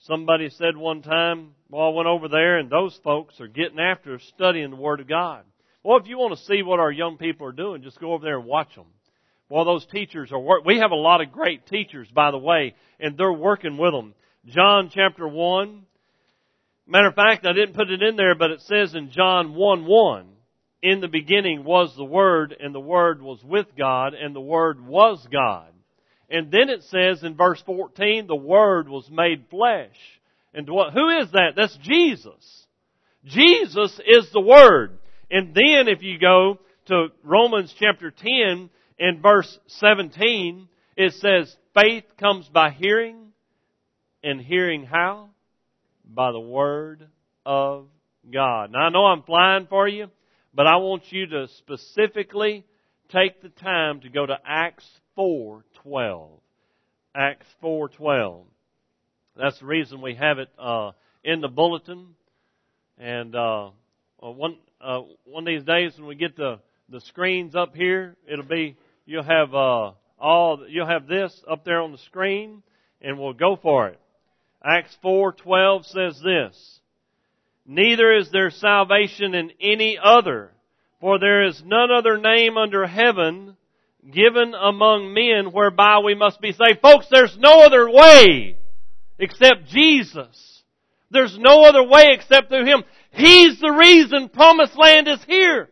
Somebody 0.00 0.50
said 0.50 0.76
one 0.76 1.02
time, 1.02 1.54
well, 1.70 1.86
I 1.86 1.88
went 1.88 2.06
over 2.06 2.28
there 2.28 2.58
and 2.58 2.70
those 2.70 2.98
folks 3.02 3.40
are 3.40 3.48
getting 3.48 3.80
after 3.80 4.18
studying 4.20 4.70
the 4.70 4.76
Word 4.76 5.00
of 5.00 5.08
God. 5.08 5.44
Well, 5.82 5.98
if 5.98 6.06
you 6.06 6.18
want 6.18 6.38
to 6.38 6.44
see 6.44 6.62
what 6.62 6.80
our 6.80 6.92
young 6.92 7.16
people 7.16 7.46
are 7.46 7.52
doing, 7.52 7.82
just 7.82 7.98
go 7.98 8.12
over 8.12 8.24
there 8.24 8.38
and 8.38 8.46
watch 8.46 8.74
them. 8.74 8.86
Well, 9.48 9.64
those 9.64 9.86
teachers 9.86 10.32
are 10.32 10.38
work. 10.38 10.64
We 10.64 10.78
have 10.78 10.90
a 10.90 10.96
lot 10.96 11.20
of 11.20 11.32
great 11.32 11.66
teachers, 11.66 12.08
by 12.08 12.30
the 12.30 12.38
way, 12.38 12.74
and 12.98 13.16
they're 13.16 13.32
working 13.32 13.76
with 13.76 13.92
them. 13.92 14.14
John 14.46 14.90
chapter 14.92 15.28
1. 15.28 15.82
Matter 16.86 17.08
of 17.08 17.14
fact, 17.14 17.46
I 17.46 17.52
didn't 17.52 17.74
put 17.74 17.90
it 17.90 18.02
in 18.02 18.16
there, 18.16 18.34
but 18.34 18.50
it 18.50 18.60
says 18.62 18.94
in 18.94 19.10
John 19.10 19.54
1 19.54 19.86
1, 19.86 20.28
in 20.82 21.00
the 21.00 21.08
beginning 21.08 21.64
was 21.64 21.94
the 21.96 22.04
Word, 22.04 22.54
and 22.58 22.74
the 22.74 22.80
Word 22.80 23.22
was 23.22 23.42
with 23.42 23.66
God, 23.76 24.12
and 24.12 24.34
the 24.34 24.40
Word 24.40 24.86
was 24.86 25.26
God. 25.32 25.68
And 26.28 26.50
then 26.50 26.68
it 26.68 26.82
says 26.84 27.22
in 27.22 27.36
verse 27.36 27.62
14, 27.64 28.26
the 28.26 28.36
Word 28.36 28.88
was 28.88 29.08
made 29.10 29.46
flesh. 29.50 29.96
And 30.52 30.68
what, 30.68 30.92
who 30.92 31.08
is 31.08 31.30
that? 31.32 31.52
That's 31.56 31.76
Jesus. 31.78 32.66
Jesus 33.24 33.98
is 34.06 34.30
the 34.32 34.40
Word. 34.40 34.98
And 35.30 35.54
then 35.54 35.88
if 35.88 36.02
you 36.02 36.18
go 36.18 36.58
to 36.86 37.08
Romans 37.22 37.74
chapter 37.78 38.10
10 38.10 38.68
and 38.98 39.22
verse 39.22 39.58
17, 39.66 40.68
it 40.96 41.12
says, 41.14 41.54
faith 41.74 42.04
comes 42.18 42.48
by 42.48 42.70
hearing, 42.70 43.32
and 44.22 44.40
hearing 44.40 44.84
how? 44.84 45.30
By 46.04 46.32
the 46.32 46.40
Word 46.40 47.08
of 47.44 47.86
God. 48.32 48.70
Now 48.70 48.80
I 48.80 48.90
know 48.90 49.04
I'm 49.04 49.22
flying 49.22 49.66
for 49.66 49.86
you, 49.88 50.08
but 50.54 50.66
I 50.66 50.76
want 50.76 51.02
you 51.10 51.26
to 51.26 51.48
specifically 51.58 52.64
take 53.10 53.42
the 53.42 53.48
time 53.48 54.00
to 54.00 54.08
go 54.08 54.24
to 54.24 54.38
Acts 54.46 54.88
4:12. 55.16 56.30
Acts 57.14 57.46
4:12. 57.62 58.44
That's 59.36 59.58
the 59.58 59.66
reason 59.66 60.00
we 60.00 60.14
have 60.14 60.38
it 60.38 60.48
uh, 60.58 60.92
in 61.22 61.40
the 61.40 61.48
bulletin. 61.48 62.14
And 62.98 63.34
uh, 63.34 63.70
one 64.18 64.58
uh, 64.80 65.00
one 65.24 65.42
of 65.42 65.46
these 65.46 65.64
days 65.64 65.96
when 65.98 66.06
we 66.06 66.14
get 66.14 66.36
the 66.36 66.60
the 66.88 67.00
screens 67.00 67.54
up 67.56 67.74
here, 67.74 68.16
it'll 68.30 68.44
be 68.44 68.76
you'll 69.06 69.22
have 69.22 69.54
uh, 69.54 69.92
all 70.18 70.66
you'll 70.68 70.86
have 70.86 71.06
this 71.06 71.42
up 71.50 71.64
there 71.64 71.80
on 71.80 71.92
the 71.92 71.98
screen, 71.98 72.62
and 73.00 73.18
we'll 73.18 73.32
go 73.32 73.56
for 73.56 73.88
it. 73.88 74.00
Acts 74.64 74.96
4:12 75.04 75.84
says 75.86 76.20
this: 76.24 76.80
Neither 77.66 78.12
is 78.12 78.30
there 78.30 78.50
salvation 78.50 79.34
in 79.34 79.52
any 79.60 79.98
other, 80.02 80.52
for 81.00 81.18
there 81.18 81.44
is 81.44 81.62
none 81.64 81.90
other 81.90 82.18
name 82.18 82.56
under 82.56 82.86
heaven 82.86 83.56
given 84.10 84.54
among 84.54 85.14
men 85.14 85.52
whereby 85.52 85.98
we 85.98 86.14
must 86.14 86.40
be 86.40 86.52
saved. 86.52 86.80
Folks, 86.80 87.06
there's 87.10 87.36
no 87.38 87.64
other 87.64 87.88
way 87.88 88.56
except 89.18 89.66
Jesus. 89.68 90.62
There's 91.10 91.38
no 91.38 91.64
other 91.64 91.82
way 91.82 92.12
except 92.12 92.48
through 92.48 92.66
Him. 92.66 92.84
He's 93.12 93.60
the 93.60 93.70
reason 93.70 94.28
promised 94.28 94.76
land 94.76 95.08
is 95.08 95.22
here. 95.26 95.68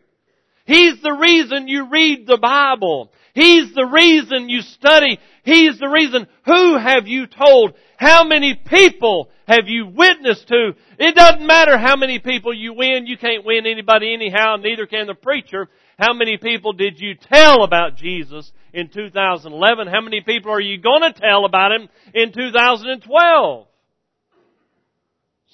He's 0.65 1.01
the 1.01 1.13
reason 1.13 1.67
you 1.67 1.89
read 1.89 2.25
the 2.25 2.37
Bible. 2.37 3.11
He's 3.33 3.73
the 3.73 3.85
reason 3.85 4.47
you 4.47 4.61
study. 4.61 5.19
He's 5.43 5.79
the 5.79 5.87
reason. 5.87 6.27
Who 6.45 6.77
have 6.77 7.07
you 7.07 7.25
told? 7.25 7.73
How 7.97 8.23
many 8.23 8.53
people 8.53 9.29
have 9.47 9.67
you 9.67 9.87
witnessed 9.87 10.47
to? 10.49 10.73
It 10.99 11.15
doesn't 11.15 11.45
matter 11.45 11.77
how 11.77 11.95
many 11.95 12.19
people 12.19 12.53
you 12.53 12.73
win. 12.73 13.07
You 13.07 13.17
can't 13.17 13.43
win 13.43 13.65
anybody 13.65 14.13
anyhow, 14.13 14.57
neither 14.57 14.85
can 14.85 15.07
the 15.07 15.15
preacher. 15.15 15.67
How 15.97 16.13
many 16.13 16.37
people 16.37 16.73
did 16.73 16.99
you 16.99 17.15
tell 17.15 17.63
about 17.63 17.97
Jesus 17.97 18.51
in 18.71 18.89
2011? 18.89 19.87
How 19.87 20.01
many 20.01 20.21
people 20.21 20.51
are 20.51 20.61
you 20.61 20.79
going 20.79 21.01
to 21.01 21.19
tell 21.19 21.45
about 21.45 21.71
Him 21.71 21.89
in 22.13 22.33
2012? 22.33 23.67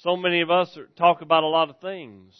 So 0.02 0.16
many 0.16 0.40
of 0.42 0.50
us 0.50 0.76
talk 0.96 1.22
about 1.22 1.44
a 1.44 1.48
lot 1.48 1.70
of 1.70 1.78
things. 1.80 2.34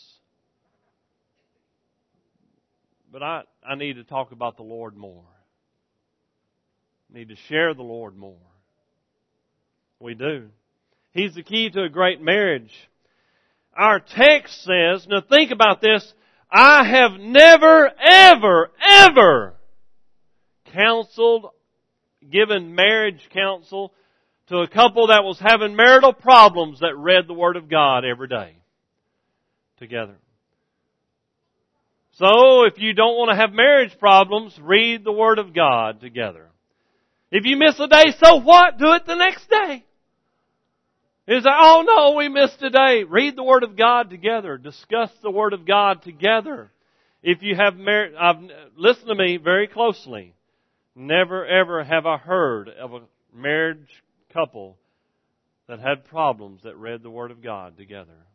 But 3.13 3.23
I, 3.23 3.43
I 3.63 3.75
need 3.75 3.95
to 3.95 4.05
talk 4.05 4.33
about 4.33 4.57
the 4.57 4.63
Lord 4.63 4.97
more. 4.97 5.25
I 7.11 7.19
need 7.19 7.29
to 7.29 7.37
share 7.49 7.75
the 7.75 7.83
Lord 7.83 8.17
more. 8.17 8.37
We 9.99 10.15
do. 10.15 10.49
He's 11.13 11.35
the 11.35 11.43
key 11.43 11.71
to 11.71 11.83
a 11.83 11.89
great 11.89 12.21
marriage. 12.23 12.73
Our 13.77 14.01
text 14.01 14.63
says, 14.63 15.07
now 15.09 15.21
think 15.21 15.51
about 15.51 15.81
this, 15.81 16.13
I 16.51 16.85
have 16.85 17.13
never, 17.21 17.91
ever, 18.01 18.71
ever 18.81 19.55
counseled, 20.73 21.47
given 22.31 22.75
marriage 22.75 23.21
counsel 23.33 23.93
to 24.49 24.59
a 24.59 24.69
couple 24.69 25.09
that 25.09 25.23
was 25.23 25.39
having 25.39 25.77
marital 25.77 26.13
problems 26.13 26.81
that 26.81 26.97
read 26.97 27.29
the 27.29 27.35
Word 27.35 27.57
of 27.57 27.69
God 27.69 28.05
every 28.05 28.29
day 28.29 28.57
together. 29.79 30.17
So, 32.21 32.65
if 32.65 32.75
you 32.77 32.93
don't 32.93 33.17
want 33.17 33.31
to 33.31 33.37
have 33.37 33.51
marriage 33.51 33.99
problems, 33.99 34.55
read 34.61 35.05
the 35.05 35.13
Word 35.13 35.39
of 35.39 35.55
God 35.55 36.03
together. 36.03 36.51
If 37.33 37.47
you 37.47 37.57
miss 37.57 37.81
a 37.81 37.87
day, 37.87 38.13
so 38.23 38.43
what? 38.43 38.77
Do 38.77 38.93
it 38.93 39.07
the 39.07 39.15
next 39.15 39.49
day. 39.49 39.87
Is 41.27 41.45
that, 41.45 41.57
oh 41.59 41.83
no, 41.87 42.17
we 42.19 42.29
missed 42.29 42.61
a 42.61 42.69
day. 42.69 43.05
Read 43.05 43.37
the 43.37 43.43
Word 43.43 43.63
of 43.63 43.75
God 43.75 44.11
together. 44.11 44.59
Discuss 44.59 45.11
the 45.23 45.31
Word 45.31 45.55
of 45.55 45.67
God 45.67 46.03
together. 46.03 46.71
If 47.23 47.41
you 47.41 47.57
have 47.57 47.77
married, 47.77 48.15
I've 48.21 48.37
listen 48.77 49.07
to 49.07 49.15
me 49.15 49.39
very 49.39 49.67
closely. 49.67 50.35
Never 50.95 51.47
ever 51.47 51.83
have 51.83 52.05
I 52.05 52.19
heard 52.19 52.69
of 52.69 52.93
a 52.93 53.01
marriage 53.35 53.89
couple 54.31 54.77
that 55.69 55.81
had 55.81 56.05
problems 56.05 56.65
that 56.65 56.77
read 56.77 57.03
the 57.03 57.11
Word 57.11 57.31
of 57.31 57.43
God 57.43 57.79
together. 57.79 58.27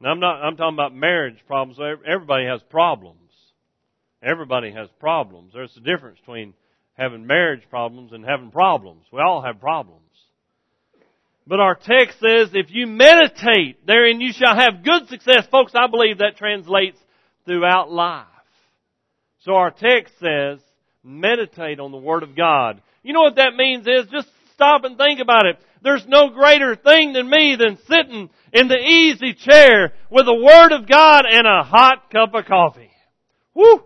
Now 0.00 0.10
I'm 0.10 0.20
not, 0.20 0.42
I'm 0.42 0.56
talking 0.56 0.76
about 0.76 0.94
marriage 0.94 1.38
problems. 1.46 1.78
Everybody 2.06 2.46
has 2.46 2.62
problems. 2.70 3.18
Everybody 4.22 4.72
has 4.72 4.88
problems. 5.00 5.52
There's 5.52 5.76
a 5.76 5.80
difference 5.80 6.18
between 6.20 6.54
having 6.94 7.26
marriage 7.26 7.62
problems 7.68 8.12
and 8.12 8.24
having 8.24 8.50
problems. 8.50 9.04
We 9.12 9.20
all 9.20 9.42
have 9.42 9.60
problems. 9.60 10.00
But 11.46 11.60
our 11.60 11.74
text 11.74 12.18
says, 12.20 12.50
if 12.54 12.68
you 12.70 12.86
meditate 12.86 13.86
therein 13.86 14.20
you 14.20 14.32
shall 14.32 14.56
have 14.56 14.82
good 14.82 15.08
success. 15.08 15.46
Folks, 15.50 15.72
I 15.74 15.88
believe 15.88 16.18
that 16.18 16.36
translates 16.38 16.98
throughout 17.44 17.92
life. 17.92 18.26
So 19.40 19.54
our 19.54 19.70
text 19.70 20.14
says, 20.18 20.60
meditate 21.02 21.80
on 21.80 21.92
the 21.92 21.98
Word 21.98 22.22
of 22.22 22.34
God. 22.34 22.80
You 23.02 23.12
know 23.12 23.20
what 23.20 23.36
that 23.36 23.54
means 23.56 23.86
is 23.86 24.10
just 24.10 24.28
stop 24.54 24.84
and 24.84 24.96
think 24.96 25.20
about 25.20 25.44
it. 25.44 25.58
There's 25.84 26.06
no 26.08 26.30
greater 26.30 26.74
thing 26.74 27.12
than 27.12 27.28
me 27.28 27.56
than 27.56 27.76
sitting 27.86 28.30
in 28.54 28.68
the 28.68 28.78
easy 28.78 29.34
chair 29.34 29.92
with 30.10 30.24
the 30.24 30.34
Word 30.34 30.72
of 30.72 30.88
God 30.88 31.26
and 31.30 31.46
a 31.46 31.62
hot 31.62 32.10
cup 32.10 32.34
of 32.34 32.46
coffee. 32.46 32.90
Woo! 33.52 33.84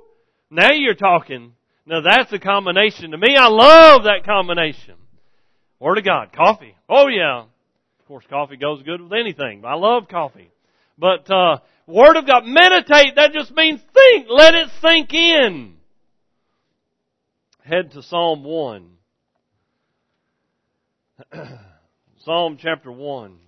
Now 0.49 0.73
you're 0.73 0.95
talking. 0.95 1.55
Now 1.85 2.01
that's 2.01 2.33
a 2.33 2.39
combination. 2.39 3.11
To 3.11 3.19
me, 3.19 3.35
I 3.37 3.49
love 3.49 4.05
that 4.05 4.25
combination. 4.25 4.95
Word 5.81 5.99
of 5.99 6.05
God, 6.05 6.33
coffee. 6.33 6.77
Oh 6.89 7.09
yeah. 7.09 7.41
Of 7.41 8.07
course, 8.07 8.25
coffee 8.31 8.57
goes 8.57 8.81
good 8.85 9.03
with 9.03 9.13
anything. 9.13 9.65
I 9.67 9.75
love 9.75 10.09
coffee. 10.09 10.53
But, 10.97 11.29
uh, 11.31 11.59
Word 11.87 12.17
of 12.17 12.27
God, 12.27 12.45
meditate, 12.47 13.17
that 13.17 13.33
just 13.33 13.51
means 13.55 13.81
think. 13.93 14.27
Let 14.31 14.55
it 14.55 14.69
sink 14.81 15.13
in. 15.13 15.75
Head 17.65 17.91
to 17.93 18.03
Psalm 18.03 18.45
1. 18.45 18.91
Psalm 22.29 22.59
chapter 22.61 22.93
1. 22.93 23.39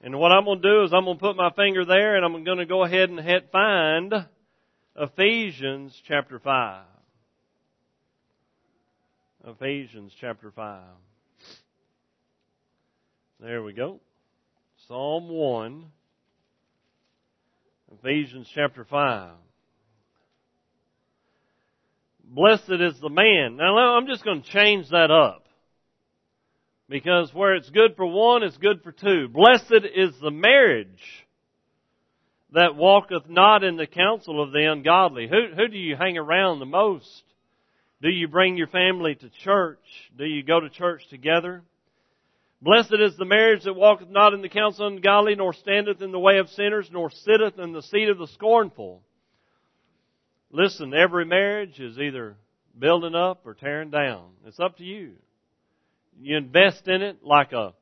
And 0.00 0.18
what 0.18 0.32
I'm 0.32 0.46
going 0.46 0.62
to 0.62 0.66
do 0.66 0.84
is 0.84 0.94
I'm 0.94 1.04
going 1.04 1.18
to 1.18 1.20
put 1.20 1.36
my 1.36 1.50
finger 1.50 1.84
there 1.84 2.16
and 2.16 2.24
I'm 2.24 2.42
going 2.42 2.56
to 2.56 2.64
go 2.64 2.84
ahead 2.84 3.10
and 3.10 3.20
hit 3.20 3.50
find 3.52 4.14
Ephesians 4.96 5.94
chapter 6.08 6.38
5. 6.38 6.86
Ephesians 9.46 10.10
chapter 10.18 10.50
5. 10.52 10.82
There 13.40 13.62
we 13.62 13.74
go. 13.74 14.00
Psalm 14.88 15.28
1. 15.28 15.84
Ephesians 17.98 18.50
chapter 18.54 18.86
5. 18.86 19.32
Blessed 22.24 22.80
is 22.80 22.98
the 23.02 23.10
man. 23.10 23.58
Now 23.58 23.98
I'm 23.98 24.06
just 24.06 24.24
going 24.24 24.40
to 24.40 24.48
change 24.48 24.88
that 24.88 25.10
up. 25.10 25.43
Because 26.88 27.32
where 27.32 27.54
it's 27.54 27.70
good 27.70 27.96
for 27.96 28.06
one, 28.06 28.42
it's 28.42 28.58
good 28.58 28.82
for 28.82 28.92
two. 28.92 29.28
Blessed 29.28 29.86
is 29.94 30.14
the 30.20 30.30
marriage 30.30 30.88
that 32.52 32.76
walketh 32.76 33.28
not 33.28 33.64
in 33.64 33.76
the 33.76 33.86
counsel 33.86 34.42
of 34.42 34.52
the 34.52 34.70
ungodly. 34.70 35.28
Who, 35.28 35.54
who 35.56 35.68
do 35.68 35.78
you 35.78 35.96
hang 35.96 36.18
around 36.18 36.58
the 36.58 36.66
most? 36.66 37.22
Do 38.02 38.08
you 38.10 38.28
bring 38.28 38.56
your 38.56 38.66
family 38.66 39.14
to 39.14 39.30
church? 39.42 39.80
Do 40.16 40.24
you 40.24 40.42
go 40.42 40.60
to 40.60 40.68
church 40.68 41.02
together? 41.08 41.62
Blessed 42.60 42.94
is 43.00 43.16
the 43.16 43.24
marriage 43.24 43.64
that 43.64 43.74
walketh 43.74 44.08
not 44.08 44.34
in 44.34 44.42
the 44.42 44.48
counsel 44.48 44.86
of 44.86 44.92
the 44.92 44.96
ungodly, 44.96 45.34
nor 45.34 45.52
standeth 45.52 46.00
in 46.00 46.12
the 46.12 46.18
way 46.18 46.38
of 46.38 46.48
sinners, 46.50 46.88
nor 46.92 47.10
sitteth 47.10 47.58
in 47.58 47.72
the 47.72 47.82
seat 47.82 48.08
of 48.08 48.18
the 48.18 48.28
scornful. 48.28 49.02
Listen, 50.50 50.94
every 50.94 51.24
marriage 51.24 51.80
is 51.80 51.98
either 51.98 52.36
building 52.78 53.14
up 53.14 53.42
or 53.44 53.54
tearing 53.54 53.90
down. 53.90 54.30
It's 54.46 54.60
up 54.60 54.78
to 54.78 54.84
you. 54.84 55.14
You 56.20 56.36
invest 56.36 56.88
in 56.88 57.02
it 57.02 57.18
like 57.22 57.52
a, 57.52 57.74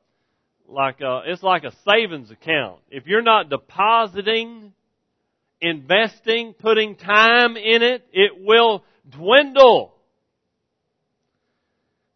like 0.67 1.01
a, 1.01 1.21
it's 1.25 1.43
like 1.43 1.63
a 1.63 1.73
savings 1.87 2.31
account. 2.31 2.79
If 2.89 3.07
you're 3.07 3.21
not 3.21 3.49
depositing, 3.49 4.73
investing, 5.61 6.53
putting 6.53 6.95
time 6.95 7.55
in 7.57 7.83
it, 7.83 8.05
it 8.11 8.31
will 8.39 8.83
dwindle. 9.09 9.93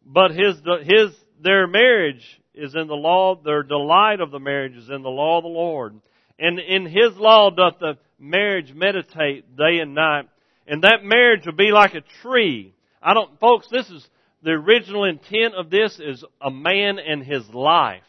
But 0.06 0.32
his, 0.32 0.56
his, 0.84 1.12
their 1.42 1.68
marriage 1.68 2.24
is 2.54 2.76
in 2.76 2.88
the 2.88 2.96
law, 2.96 3.36
their 3.36 3.64
delight 3.64 4.20
of 4.20 4.32
the 4.32 4.40
marriage 4.40 4.76
is 4.76 4.90
in 4.90 5.04
the 5.04 5.10
law 5.10 5.38
of 5.38 5.44
the 5.44 5.50
Lord. 5.50 6.00
And 6.40 6.60
in 6.60 6.86
his 6.86 7.16
law 7.18 7.50
doth 7.50 7.80
the 7.80 7.98
marriage 8.20 8.74
meditate 8.74 9.56
day 9.56 9.80
and 9.80 9.94
night. 9.94 10.28
And 10.68 10.84
that 10.84 11.04
marriage 11.04 11.46
will 11.46 11.54
be 11.54 11.72
like 11.72 11.94
a 11.94 12.02
tree. 12.22 12.74
I 13.02 13.14
don't, 13.14 13.40
folks, 13.40 13.68
this 13.72 13.90
is, 13.90 14.08
the 14.44 14.52
original 14.52 15.04
intent 15.04 15.56
of 15.56 15.70
this 15.70 16.00
is 16.00 16.24
a 16.42 16.52
man 16.52 17.00
and 17.00 17.24
his 17.24 17.48
life. 17.50 18.04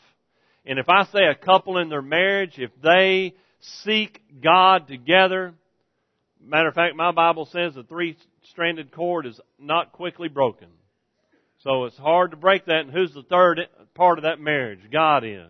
And 0.66 0.78
if 0.78 0.88
I 0.88 1.04
say 1.04 1.24
a 1.24 1.34
couple 1.34 1.78
in 1.78 1.88
their 1.88 2.02
marriage, 2.02 2.58
if 2.58 2.70
they 2.82 3.34
seek 3.82 4.20
God 4.42 4.86
together, 4.86 5.54
matter 6.44 6.68
of 6.68 6.74
fact, 6.74 6.94
my 6.96 7.12
Bible 7.12 7.46
says 7.46 7.74
the 7.74 7.82
three 7.82 8.16
stranded 8.50 8.92
cord 8.92 9.26
is 9.26 9.40
not 9.58 9.92
quickly 9.92 10.28
broken. 10.28 10.68
So 11.64 11.84
it's 11.86 11.96
hard 11.96 12.30
to 12.32 12.36
break 12.36 12.66
that. 12.66 12.80
And 12.80 12.90
who's 12.90 13.12
the 13.14 13.22
third 13.22 13.60
part 13.94 14.18
of 14.18 14.24
that 14.24 14.40
marriage? 14.40 14.80
God 14.92 15.24
is. 15.24 15.48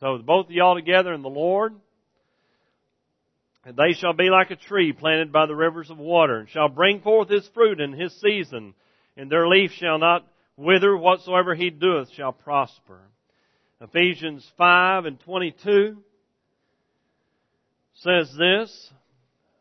So 0.00 0.18
both 0.18 0.46
of 0.46 0.52
y'all 0.52 0.74
together 0.74 1.14
in 1.14 1.22
the 1.22 1.28
Lord, 1.28 1.74
and 3.64 3.76
they 3.76 3.92
shall 3.94 4.12
be 4.12 4.28
like 4.28 4.50
a 4.50 4.56
tree 4.56 4.92
planted 4.92 5.32
by 5.32 5.46
the 5.46 5.54
rivers 5.54 5.90
of 5.90 5.98
water, 5.98 6.38
and 6.38 6.48
shall 6.48 6.68
bring 6.68 7.00
forth 7.00 7.28
his 7.28 7.48
fruit 7.54 7.80
in 7.80 7.92
his 7.92 8.12
season, 8.20 8.74
and 9.16 9.30
their 9.30 9.48
leaf 9.48 9.70
shall 9.72 9.98
not 9.98 10.26
wither, 10.56 10.96
whatsoever 10.96 11.54
he 11.54 11.70
doeth 11.70 12.10
shall 12.12 12.32
prosper. 12.32 13.00
Ephesians 13.80 14.48
5 14.56 15.04
and 15.04 15.20
22 15.20 15.98
says 17.94 18.34
this. 18.38 18.90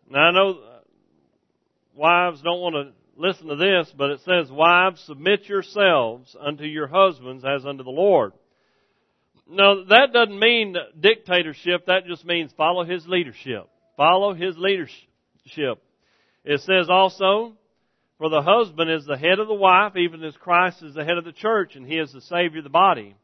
Now 0.10 0.20
I 0.20 0.32
know 0.32 0.60
wives 1.96 2.42
don't 2.42 2.62
want 2.62 2.76
to 2.76 2.92
listen 3.16 3.48
to 3.48 3.56
this, 3.56 3.92
but 3.98 4.12
it 4.12 4.20
says, 4.26 4.52
Wives, 4.52 5.02
submit 5.06 5.48
yourselves 5.48 6.36
unto 6.40 6.64
your 6.64 6.88
husbands 6.88 7.44
as 7.46 7.66
unto 7.66 7.84
the 7.84 7.90
Lord. 7.90 8.34
Now 9.48 9.84
that 9.90 10.14
doesn't 10.14 10.40
mean 10.40 10.76
dictatorship. 11.00 11.88
That 11.88 12.06
just 12.08 12.26
means 12.26 12.52
follow 12.58 12.86
his 12.86 13.06
leadership. 13.08 13.68
Follow 13.98 14.34
his 14.34 14.56
leadership. 14.58 15.84
It 16.46 16.62
says 16.62 16.88
also, 16.90 17.54
for 18.24 18.30
the 18.30 18.42
husband 18.42 18.90
is 18.90 19.06
the 19.06 19.18
head 19.18 19.40
of 19.40 19.50
the 19.50 19.54
wife, 19.54 19.98
even 19.98 20.24
as 20.24 20.34
Christ 20.38 20.82
is 20.82 20.94
the 20.94 21.04
head 21.04 21.18
of 21.18 21.26
the 21.26 21.34
church, 21.34 21.76
and 21.76 21.86
he 21.86 21.98
is 21.98 22.14
the 22.14 22.22
Savior 22.22 22.60
of 22.60 22.64
the 22.64 22.70
body. 22.70 23.18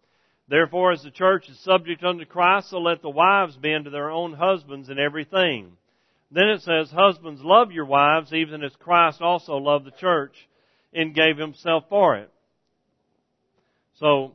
Therefore, 0.49 0.91
as 0.91 1.01
the 1.01 1.09
church 1.09 1.47
is 1.47 1.57
subject 1.61 2.03
unto 2.03 2.25
Christ, 2.25 2.69
so 2.69 2.79
let 2.79 3.01
the 3.01 3.09
wives 3.09 3.55
be 3.55 3.73
unto 3.73 3.91
their 3.91 4.11
own 4.11 4.33
husbands 4.33 4.89
in 4.89 4.99
everything. 4.99 5.71
Then 6.31 6.49
it 6.49 6.63
says, 6.63 6.91
Husbands, 6.91 7.39
love 7.41 7.71
your 7.71 7.85
wives, 7.85 8.33
even 8.33 8.61
as 8.61 8.75
Christ 8.75 9.21
also 9.21 9.55
loved 9.55 9.85
the 9.85 9.91
church 9.91 10.33
and 10.93 11.15
gave 11.15 11.37
himself 11.37 11.85
for 11.87 12.17
it. 12.17 12.29
So, 13.99 14.33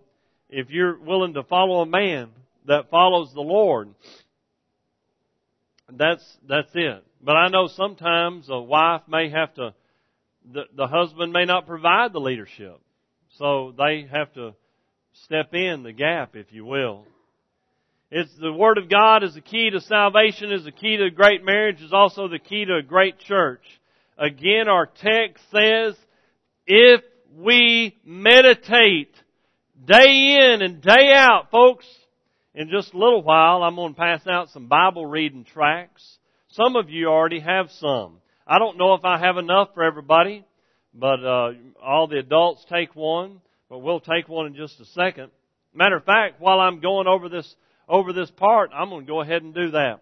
if 0.48 0.70
you're 0.70 0.98
willing 0.98 1.34
to 1.34 1.42
follow 1.42 1.82
a 1.82 1.86
man 1.86 2.30
that 2.64 2.88
follows 2.88 3.34
the 3.34 3.42
Lord, 3.42 3.90
that's, 5.92 6.24
that's 6.48 6.70
it. 6.72 7.04
But 7.22 7.36
I 7.36 7.48
know 7.48 7.66
sometimes 7.66 8.48
a 8.48 8.58
wife 8.58 9.02
may 9.06 9.28
have 9.28 9.52
to, 9.56 9.74
the, 10.52 10.62
the 10.76 10.86
husband 10.86 11.32
may 11.32 11.44
not 11.44 11.66
provide 11.66 12.12
the 12.12 12.20
leadership. 12.20 12.80
So 13.38 13.74
they 13.76 14.06
have 14.10 14.32
to 14.34 14.54
step 15.24 15.54
in 15.54 15.82
the 15.82 15.92
gap, 15.92 16.36
if 16.36 16.52
you 16.52 16.64
will. 16.64 17.04
It's 18.10 18.34
the 18.36 18.52
Word 18.52 18.78
of 18.78 18.88
God 18.88 19.24
is 19.24 19.34
the 19.34 19.40
key 19.40 19.70
to 19.70 19.80
salvation, 19.80 20.52
is 20.52 20.64
the 20.64 20.72
key 20.72 20.96
to 20.96 21.06
a 21.06 21.10
great 21.10 21.44
marriage, 21.44 21.82
is 21.82 21.92
also 21.92 22.28
the 22.28 22.38
key 22.38 22.64
to 22.64 22.76
a 22.76 22.82
great 22.82 23.18
church. 23.18 23.62
Again, 24.16 24.68
our 24.68 24.86
text 24.86 25.42
says, 25.50 25.96
if 26.66 27.00
we 27.36 27.96
meditate 28.04 29.12
day 29.84 30.52
in 30.52 30.62
and 30.62 30.80
day 30.80 31.12
out, 31.12 31.50
folks, 31.50 31.86
in 32.54 32.68
just 32.70 32.94
a 32.94 32.98
little 32.98 33.22
while, 33.22 33.64
I'm 33.64 33.74
going 33.74 33.94
to 33.94 34.00
pass 34.00 34.24
out 34.28 34.50
some 34.50 34.68
Bible 34.68 35.06
reading 35.06 35.44
tracts. 35.44 36.18
Some 36.50 36.76
of 36.76 36.88
you 36.88 37.08
already 37.08 37.40
have 37.40 37.70
some. 37.72 38.18
I 38.46 38.58
don't 38.58 38.76
know 38.76 38.94
if 38.94 39.04
I 39.04 39.18
have 39.18 39.38
enough 39.38 39.70
for 39.74 39.82
everybody, 39.82 40.44
but 40.92 41.24
uh, 41.24 41.52
all 41.82 42.06
the 42.06 42.18
adults 42.18 42.64
take 42.70 42.94
one. 42.94 43.40
But 43.70 43.78
we'll 43.78 44.00
take 44.00 44.28
one 44.28 44.46
in 44.46 44.54
just 44.54 44.78
a 44.80 44.84
second. 44.86 45.30
Matter 45.74 45.96
of 45.96 46.04
fact, 46.04 46.40
while 46.40 46.60
I'm 46.60 46.80
going 46.80 47.06
over 47.06 47.28
this 47.28 47.52
over 47.88 48.12
this 48.12 48.30
part, 48.30 48.70
I'm 48.74 48.90
going 48.90 49.06
to 49.06 49.10
go 49.10 49.20
ahead 49.20 49.42
and 49.42 49.54
do 49.54 49.70
that. 49.72 50.00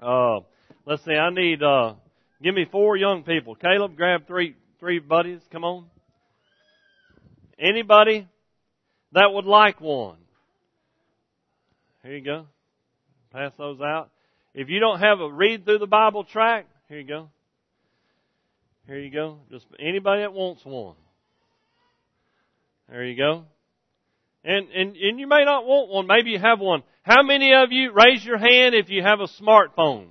Uh, 0.00 0.40
let's 0.86 1.04
see. 1.04 1.12
I 1.12 1.30
need 1.30 1.62
uh, 1.62 1.94
give 2.42 2.54
me 2.54 2.66
four 2.70 2.96
young 2.96 3.24
people. 3.24 3.54
Caleb, 3.56 3.96
grab 3.96 4.26
three 4.26 4.54
three 4.78 5.00
buddies. 5.00 5.40
Come 5.52 5.64
on. 5.64 5.86
Anybody 7.58 8.26
that 9.12 9.32
would 9.32 9.44
like 9.44 9.80
one? 9.80 10.16
Here 12.02 12.16
you 12.16 12.24
go. 12.24 12.46
Pass 13.32 13.52
those 13.58 13.80
out. 13.80 14.10
If 14.54 14.68
you 14.68 14.80
don't 14.80 15.00
have 15.00 15.20
a 15.20 15.30
read 15.30 15.64
through 15.64 15.78
the 15.78 15.86
Bible 15.86 16.24
track, 16.24 16.66
here 16.88 16.98
you 16.98 17.06
go. 17.06 17.28
Here 18.86 18.98
you 18.98 19.10
go. 19.10 19.38
Just 19.50 19.66
anybody 19.78 20.22
that 20.22 20.32
wants 20.32 20.64
one. 20.64 20.96
There 22.88 23.04
you 23.04 23.16
go. 23.16 23.44
And, 24.44 24.68
and, 24.70 24.96
and 24.96 25.20
you 25.20 25.26
may 25.26 25.44
not 25.44 25.66
want 25.66 25.90
one. 25.90 26.06
Maybe 26.06 26.30
you 26.30 26.38
have 26.38 26.60
one. 26.60 26.82
How 27.02 27.22
many 27.22 27.52
of 27.54 27.70
you, 27.70 27.92
raise 27.92 28.24
your 28.24 28.38
hand 28.38 28.74
if 28.74 28.88
you 28.88 29.02
have 29.02 29.20
a 29.20 29.28
smartphone? 29.42 30.08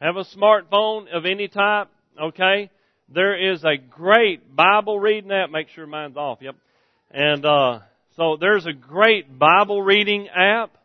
Have 0.00 0.16
a 0.16 0.24
smartphone 0.24 1.06
of 1.12 1.24
any 1.26 1.48
type? 1.48 1.88
Okay. 2.20 2.70
There 3.08 3.52
is 3.52 3.62
a 3.62 3.76
great 3.76 4.54
Bible 4.54 4.98
reading 4.98 5.30
app. 5.30 5.50
Make 5.50 5.68
sure 5.68 5.86
mine's 5.86 6.16
off. 6.16 6.38
Yep. 6.40 6.56
And, 7.12 7.44
uh, 7.44 7.80
so 8.16 8.36
there's 8.40 8.66
a 8.66 8.72
great 8.72 9.38
Bible 9.38 9.82
reading 9.82 10.28
app. 10.28 10.76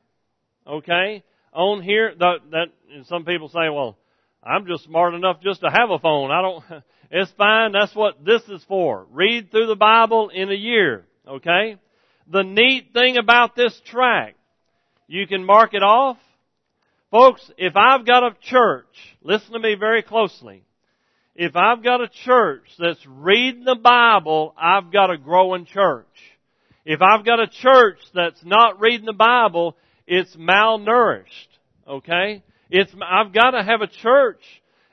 Okay. 0.68 1.24
On 1.54 1.82
here, 1.82 2.14
that, 2.20 2.36
that, 2.52 3.06
some 3.06 3.26
people 3.26 3.50
say, 3.50 3.70
well, 3.74 3.98
I'm 4.44 4.66
just 4.66 4.86
smart 4.86 5.14
enough 5.14 5.42
just 5.42 5.62
to 5.62 5.70
have 5.70 5.90
a 5.92 6.00
phone. 6.00 6.32
I 6.32 6.42
don't, 6.42 6.84
it's 7.12 7.32
fine. 7.38 7.74
That's 7.74 7.96
what 7.96 8.24
this 8.26 8.42
is 8.50 8.64
for. 8.68 9.06
Read 9.12 9.52
through 9.52 9.68
the 9.68 9.76
Bible 9.76 10.30
in 10.30 10.50
a 10.52 10.56
year. 10.56 11.06
Okay? 11.28 11.78
The 12.32 12.44
neat 12.44 12.94
thing 12.94 13.18
about 13.18 13.56
this 13.56 13.80
track, 13.86 14.36
you 15.08 15.28
can 15.28 15.46
mark 15.46 15.74
it 15.74 15.84
off. 15.84 16.18
Folks, 17.12 17.42
if 17.58 17.76
I've 17.76 18.06
got 18.06 18.24
a 18.24 18.36
church, 18.42 18.86
listen 19.22 19.52
to 19.52 19.60
me 19.60 19.76
very 19.76 20.02
closely. 20.02 20.64
If 21.36 21.56
I've 21.56 21.84
got 21.84 22.02
a 22.02 22.08
church 22.08 22.64
that's 22.80 23.06
reading 23.06 23.64
the 23.66 23.76
Bible, 23.76 24.54
I've 24.58 24.92
got 24.92 25.12
a 25.12 25.18
growing 25.18 25.66
church. 25.66 26.06
If 26.86 27.02
I've 27.02 27.26
got 27.26 27.40
a 27.40 27.48
church 27.48 28.00
that's 28.14 28.44
not 28.44 28.80
reading 28.80 29.06
the 29.06 29.14
Bible, 29.14 29.76
it's 30.08 30.36
malnourished. 30.36 31.26
Okay? 31.88 32.44
It's, 32.72 32.92
I've 33.06 33.34
got 33.34 33.52
to 33.52 33.64
have 33.64 33.82
a 33.82 33.88
church. 33.88 34.42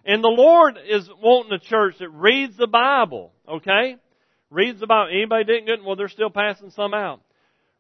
And 0.05 0.23
the 0.23 0.29
Lord 0.29 0.79
is 0.89 1.09
wanting 1.23 1.53
a 1.53 1.59
church 1.59 1.95
that 2.01 2.09
reads 2.11 2.57
the 2.57 2.67
Bible. 2.67 3.33
Okay? 3.49 3.97
Reads 4.51 4.81
the 4.81 4.87
Bible. 4.87 5.11
Anybody 5.13 5.45
didn't 5.45 5.67
get 5.67 5.85
Well, 5.85 5.97
they're 5.97 6.09
still 6.09 6.31
passing 6.31 6.71
some 6.71 6.93
out. 6.93 7.21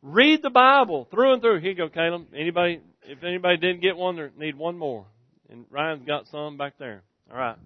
Read 0.02 0.42
the 0.42 0.50
Bible 0.50 1.08
through 1.10 1.32
and 1.34 1.42
through. 1.42 1.60
Here 1.60 1.70
you 1.70 1.76
go, 1.76 1.88
Caleb. 1.88 2.26
Anybody, 2.34 2.80
if 3.02 3.24
anybody 3.24 3.56
didn't 3.56 3.80
get 3.80 3.96
one, 3.96 4.16
they 4.16 4.46
need 4.46 4.56
one 4.56 4.78
more. 4.78 5.06
And 5.50 5.64
Ryan's 5.70 6.06
got 6.06 6.28
some 6.28 6.56
back 6.56 6.74
there. 6.78 7.02
All 7.32 7.38
right. 7.38 7.56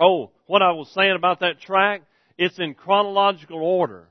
Oh, 0.00 0.30
what 0.46 0.62
I 0.62 0.72
was 0.72 0.90
saying 0.94 1.14
about 1.16 1.40
that 1.40 1.60
track, 1.60 2.02
it's 2.38 2.58
in 2.58 2.74
chronological 2.74 3.62
order. 3.62 4.08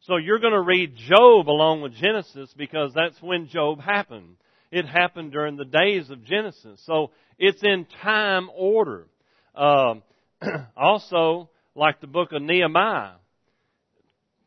So 0.00 0.16
you're 0.16 0.40
going 0.40 0.52
to 0.52 0.60
read 0.60 0.96
Job 0.96 1.48
along 1.48 1.82
with 1.82 1.94
Genesis 1.94 2.52
because 2.56 2.92
that's 2.92 3.22
when 3.22 3.46
Job 3.48 3.80
happened. 3.80 4.36
It 4.72 4.86
happened 4.86 5.32
during 5.32 5.56
the 5.56 5.66
days 5.66 6.08
of 6.08 6.24
Genesis. 6.24 6.82
So 6.86 7.10
it's 7.38 7.62
in 7.62 7.86
time 8.02 8.48
order. 8.56 9.06
Um, 9.54 10.02
also, 10.76 11.50
like 11.74 12.00
the 12.00 12.06
book 12.06 12.32
of 12.32 12.40
Nehemiah, 12.40 13.16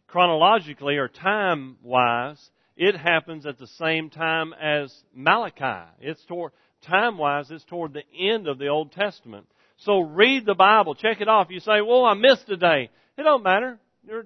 chronologically 0.08 0.98
or 0.98 1.08
time 1.08 1.78
wise, 1.84 2.50
it 2.76 2.98
happens 2.98 3.46
at 3.46 3.60
the 3.60 3.68
same 3.78 4.10
time 4.10 4.52
as 4.60 4.92
Malachi. 5.14 5.92
It's 6.02 6.26
toward, 6.26 6.54
time 6.82 7.20
wise, 7.20 7.52
it's 7.52 7.64
toward 7.66 7.94
the 7.94 8.04
end 8.20 8.48
of 8.48 8.58
the 8.58 8.68
Old 8.68 8.94
Testament. 8.94 9.46
So 9.78 10.00
read 10.00 10.48
the 10.48 10.56
Bible, 10.56 10.96
check 10.96 11.22
it 11.22 11.28
off. 11.28 11.48
You 11.52 11.60
say, 11.60 11.82
well, 11.82 12.04
I 12.04 12.16
missed 12.16 12.50
a 12.50 12.58
day. 12.58 12.90
It 13.16 13.24
don't 13.24 13.44
matter. 13.44 13.78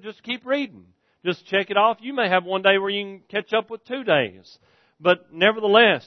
Just 0.01 0.23
keep 0.23 0.45
reading. 0.45 0.85
Just 1.25 1.45
check 1.47 1.69
it 1.69 1.77
off. 1.77 1.97
You 1.99 2.13
may 2.13 2.29
have 2.29 2.45
one 2.45 2.61
day 2.61 2.77
where 2.77 2.89
you 2.89 3.03
can 3.03 3.21
catch 3.29 3.53
up 3.53 3.69
with 3.69 3.83
two 3.83 4.05
days. 4.05 4.57
But 4.99 5.33
nevertheless, 5.33 6.05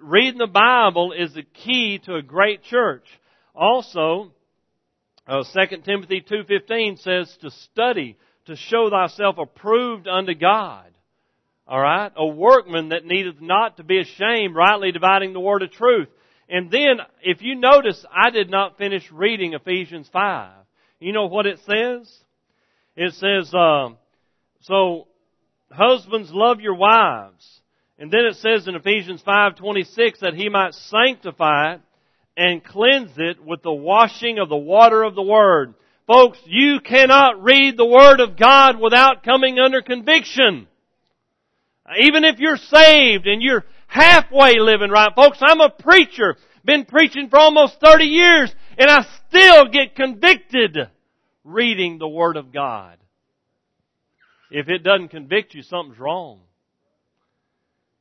reading 0.00 0.38
the 0.38 0.46
Bible 0.46 1.12
is 1.12 1.34
the 1.34 1.42
key 1.42 2.00
to 2.04 2.16
a 2.16 2.22
great 2.22 2.62
church. 2.64 3.04
Also, 3.54 4.32
uh, 5.26 5.44
2 5.44 5.76
Timothy 5.84 6.24
2.15 6.28 7.00
says 7.00 7.36
to 7.42 7.50
study, 7.50 8.16
to 8.46 8.56
show 8.56 8.90
thyself 8.90 9.36
approved 9.38 10.08
unto 10.08 10.34
God. 10.34 10.86
Alright? 11.68 12.12
A 12.16 12.26
workman 12.26 12.88
that 12.88 13.04
needeth 13.04 13.40
not 13.40 13.76
to 13.76 13.84
be 13.84 14.00
ashamed, 14.00 14.54
rightly 14.54 14.92
dividing 14.92 15.32
the 15.32 15.40
word 15.40 15.62
of 15.62 15.70
truth. 15.70 16.08
And 16.48 16.70
then, 16.70 16.98
if 17.22 17.40
you 17.40 17.54
notice, 17.54 18.04
I 18.12 18.30
did 18.30 18.50
not 18.50 18.78
finish 18.78 19.10
reading 19.12 19.54
Ephesians 19.54 20.08
5. 20.12 20.52
You 20.98 21.12
know 21.12 21.26
what 21.26 21.46
it 21.46 21.60
says? 21.60 22.12
It 22.96 23.14
says, 23.14 23.54
uh, 23.54 23.90
so, 24.62 25.06
husbands 25.70 26.30
love 26.32 26.60
your 26.60 26.74
wives 26.74 27.61
and 28.02 28.10
then 28.10 28.24
it 28.24 28.34
says 28.34 28.66
in 28.66 28.74
Ephesians 28.74 29.22
5:26 29.22 30.18
that 30.22 30.34
he 30.34 30.48
might 30.48 30.74
sanctify 30.74 31.74
it 31.74 31.80
and 32.36 32.64
cleanse 32.64 33.16
it 33.16 33.40
with 33.40 33.62
the 33.62 33.72
washing 33.72 34.40
of 34.40 34.48
the 34.48 34.56
water 34.56 35.04
of 35.04 35.14
the 35.14 35.22
word. 35.22 35.74
Folks, 36.08 36.40
you 36.44 36.80
cannot 36.80 37.44
read 37.44 37.76
the 37.76 37.86
word 37.86 38.18
of 38.18 38.36
God 38.36 38.80
without 38.80 39.22
coming 39.22 39.60
under 39.60 39.82
conviction. 39.82 40.66
Even 42.00 42.24
if 42.24 42.40
you're 42.40 42.56
saved 42.56 43.28
and 43.28 43.40
you're 43.40 43.64
halfway 43.86 44.58
living 44.58 44.90
right. 44.90 45.14
Folks, 45.14 45.38
I'm 45.40 45.60
a 45.60 45.70
preacher. 45.70 46.36
Been 46.64 46.84
preaching 46.84 47.28
for 47.28 47.38
almost 47.38 47.78
30 47.80 48.06
years 48.06 48.52
and 48.78 48.90
I 48.90 49.06
still 49.28 49.66
get 49.68 49.94
convicted 49.94 50.76
reading 51.44 51.98
the 51.98 52.08
Word 52.08 52.36
of 52.36 52.52
God. 52.52 52.98
If 54.50 54.68
it 54.68 54.82
doesn't 54.82 55.10
convict 55.10 55.54
you, 55.54 55.62
something's 55.62 56.00
wrong. 56.00 56.40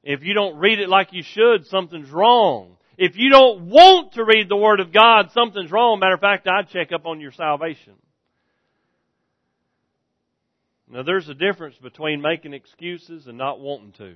If 0.03 0.23
you 0.23 0.33
don't 0.33 0.57
read 0.57 0.79
it 0.79 0.89
like 0.89 1.13
you 1.13 1.23
should, 1.23 1.65
something's 1.67 2.09
wrong. 2.09 2.77
If 2.97 3.13
you 3.15 3.29
don't 3.29 3.69
want 3.69 4.13
to 4.13 4.23
read 4.23 4.49
the 4.49 4.57
Word 4.57 4.79
of 4.79 4.91
God, 4.91 5.31
something's 5.33 5.71
wrong. 5.71 5.99
Matter 5.99 6.15
of 6.15 6.19
fact, 6.19 6.47
I'd 6.47 6.69
check 6.69 6.91
up 6.91 7.05
on 7.05 7.19
your 7.19 7.31
salvation. 7.31 7.93
Now, 10.89 11.03
there's 11.03 11.29
a 11.29 11.33
difference 11.33 11.75
between 11.81 12.21
making 12.21 12.53
excuses 12.53 13.27
and 13.27 13.37
not 13.37 13.59
wanting 13.59 13.93
to. 13.93 14.15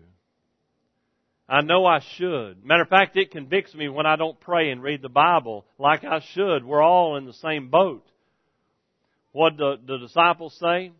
I 1.48 1.62
know 1.62 1.86
I 1.86 2.00
should. 2.18 2.66
Matter 2.66 2.82
of 2.82 2.90
fact, 2.90 3.16
it 3.16 3.32
convicts 3.32 3.74
me 3.76 3.88
when 3.88 4.06
I 4.06 4.16
don't 4.16 4.40
pray 4.40 4.72
and 4.72 4.82
read 4.82 5.02
the 5.02 5.10
Bible 5.10 5.66
like 5.78 6.04
I 6.04 6.20
should. 6.34 6.66
We're 6.66 6.82
all 6.82 7.18
in 7.18 7.26
the 7.26 7.34
same 7.34 7.70
boat. 7.70 8.06
What 9.32 9.56
the, 9.58 9.76
the 9.86 9.98
disciples 9.98 10.58
say? 10.60 10.92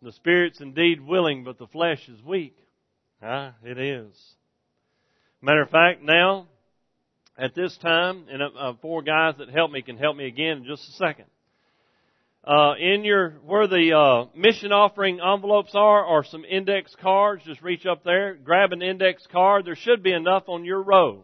The 0.00 0.12
spirit's 0.12 0.60
indeed 0.60 1.00
willing, 1.00 1.44
but 1.44 1.58
the 1.58 1.66
flesh 1.66 2.08
is 2.08 2.22
weak. 2.22 2.56
Ah, 3.22 3.54
it 3.62 3.78
is. 3.78 4.14
Matter 5.42 5.62
of 5.62 5.70
fact, 5.70 6.02
now, 6.02 6.46
at 7.36 7.54
this 7.54 7.76
time, 7.78 8.26
and 8.30 8.42
uh, 8.42 8.72
four 8.80 9.02
guys 9.02 9.34
that 9.38 9.50
help 9.50 9.70
me 9.70 9.82
can 9.82 9.98
help 9.98 10.16
me 10.16 10.26
again 10.26 10.58
in 10.58 10.64
just 10.64 10.88
a 10.88 10.92
second. 10.92 11.26
Uh, 12.42 12.72
in 12.78 13.04
your 13.04 13.32
where 13.44 13.66
the 13.66 13.92
uh, 13.94 14.24
mission 14.34 14.72
offering 14.72 15.20
envelopes 15.20 15.72
are, 15.74 16.02
or 16.02 16.24
some 16.24 16.44
index 16.46 16.94
cards, 17.00 17.42
just 17.44 17.60
reach 17.60 17.84
up 17.84 18.02
there, 18.04 18.34
grab 18.34 18.72
an 18.72 18.80
index 18.80 19.26
card. 19.30 19.66
There 19.66 19.76
should 19.76 20.02
be 20.02 20.12
enough 20.12 20.44
on 20.48 20.64
your 20.64 20.82
row. 20.82 21.22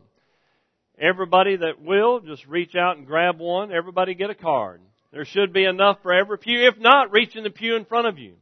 Everybody 0.99 1.57
that 1.57 1.81
will, 1.81 2.21
just 2.21 2.47
reach 2.47 2.75
out 2.75 2.99
and 2.99 3.07
grab 3.07 3.39
one. 3.39 3.73
Everybody 3.73 4.15
get 4.15 4.29
a 4.29 4.35
card. 4.35 4.83
There 5.13 5.25
should 5.25 5.55
be 5.55 5.65
enough 5.65 5.99
for 6.03 6.13
every 6.13 6.37
pew. 6.37 6.69
If 6.69 6.79
not, 6.79 7.13
reach 7.13 7.35
in 7.37 7.45
the 7.45 7.51
pew 7.51 7.77
in 7.77 7.87
front 7.87 8.07
of 8.07 8.19
you 8.19 8.35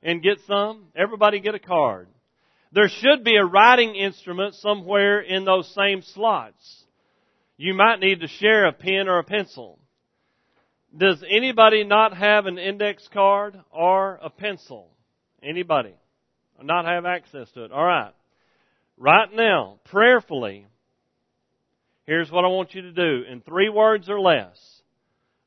and 0.00 0.22
get 0.22 0.38
some. 0.46 0.86
Everybody 0.94 1.40
get 1.40 1.56
a 1.56 1.60
card. 1.60 2.08
There 2.72 2.88
should 2.88 3.24
be 3.24 3.36
a 3.36 3.44
writing 3.44 3.96
instrument 3.96 4.54
somewhere 4.54 5.20
in 5.20 5.44
those 5.44 5.72
same 5.74 6.02
slots. 6.02 6.84
You 7.56 7.74
might 7.74 8.00
need 8.00 8.20
to 8.20 8.28
share 8.28 8.66
a 8.66 8.72
pen 8.72 9.08
or 9.08 9.18
a 9.18 9.24
pencil. 9.24 9.78
Does 10.96 11.22
anybody 11.28 11.84
not 11.84 12.16
have 12.16 12.46
an 12.46 12.58
index 12.58 13.06
card 13.12 13.60
or 13.70 14.18
a 14.22 14.30
pencil? 14.30 14.88
Anybody? 15.42 15.94
Not 16.62 16.84
have 16.84 17.06
access 17.06 17.50
to 17.52 17.64
it. 17.64 17.72
Alright. 17.72 18.14
Right 18.96 19.28
now, 19.32 19.78
prayerfully, 19.86 20.66
here's 22.06 22.30
what 22.30 22.44
I 22.44 22.48
want 22.48 22.74
you 22.74 22.82
to 22.82 22.92
do 22.92 23.24
in 23.30 23.40
three 23.40 23.68
words 23.68 24.08
or 24.08 24.20
less. 24.20 24.58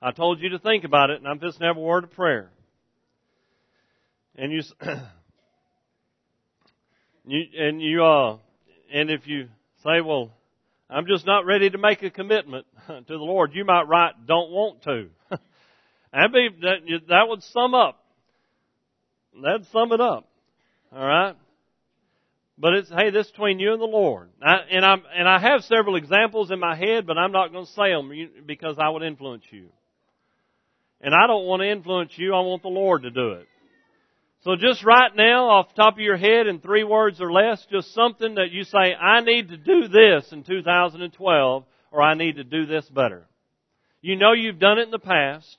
I 0.02 0.12
told 0.12 0.42
you 0.42 0.50
to 0.50 0.60
think 0.60 0.84
about 0.84 1.12
it, 1.12 1.20
and 1.20 1.28
I'm 1.28 1.40
just 1.40 1.60
going 1.60 1.70
to 1.70 1.76
have 1.76 1.78
a 1.78 1.86
word 1.86 2.04
of 2.04 2.12
prayer. 2.12 2.50
And 4.36 4.52
you, 4.52 4.62
you 7.26 7.44
and 7.58 7.82
you, 7.82 8.04
uh, 8.04 8.38
and 8.94 9.10
if 9.10 9.28
you 9.28 9.48
say, 9.84 10.02
well, 10.02 10.32
I'm 10.90 11.06
just 11.08 11.26
not 11.26 11.46
ready 11.46 11.70
to 11.70 11.78
make 11.78 12.04
a 12.04 12.10
commitment 12.10 12.66
to 12.88 13.04
the 13.08 13.16
Lord, 13.16 13.52
you 13.54 13.66
might 13.66 13.88
write, 13.88 14.28
don't 14.28 14.52
want 14.52 14.84
to. 14.84 15.10
Be, 16.32 16.50
that, 16.62 17.02
that 17.10 17.28
would 17.28 17.42
sum 17.44 17.74
up. 17.74 18.04
That'd 19.42 19.66
sum 19.72 19.92
it 19.92 20.02
up. 20.02 20.30
All 20.96 21.06
right? 21.06 21.36
But 22.58 22.74
it's, 22.74 22.90
hey, 22.90 23.10
this 23.10 23.26
is 23.26 23.32
between 23.32 23.60
you 23.60 23.74
and 23.74 23.82
the 23.82 23.86
Lord. 23.86 24.30
I, 24.42 24.58
and 24.70 24.86
I'm, 24.86 25.02
and 25.18 25.28
I 25.28 25.40
have 25.40 25.64
several 25.64 25.96
examples 25.96 26.52
in 26.52 26.60
my 26.60 26.76
head, 26.76 27.08
but 27.08 27.18
I'm 27.18 27.32
not 27.32 27.52
going 27.52 27.66
to 27.66 27.72
say 27.72 27.90
them 27.90 28.12
because 28.46 28.78
I 28.78 28.90
would 28.90 29.02
influence 29.02 29.44
you. 29.50 29.70
And 31.02 31.16
I 31.16 31.26
don't 31.26 31.46
want 31.46 31.62
to 31.62 31.70
influence 31.70 32.12
you. 32.16 32.34
I 32.34 32.42
want 32.42 32.62
the 32.62 32.70
Lord 32.70 33.04
to 33.04 33.10
do 33.10 33.32
it. 33.32 33.48
So 34.44 34.58
just 34.58 34.84
right 34.84 35.16
now, 35.16 35.50
off 35.50 35.74
top 35.74 35.94
of 35.94 36.00
your 36.00 36.18
head, 36.18 36.48
in 36.48 36.60
three 36.60 36.84
words 36.84 37.22
or 37.22 37.32
less, 37.32 37.66
just 37.72 37.94
something 37.94 38.36
that 38.36 38.52
you 38.52 38.66
say, 38.66 38.94
I 38.94 39.22
need 39.22 39.48
to 39.50 39.58
do 39.58 39.88
this 39.88 40.34
in 40.34 40.44
2012, 40.44 41.64
or 41.92 42.02
I 42.02 42.14
need 42.16 42.36
to 42.36 42.44
do 42.44 42.66
this 42.66 42.86
better. 42.90 43.26
You 44.02 44.18
know 44.18 44.34
you've 44.34 44.60
done 44.60 44.80
it 44.80 44.84
in 44.84 44.92
the 44.92 45.00
past. 45.00 45.56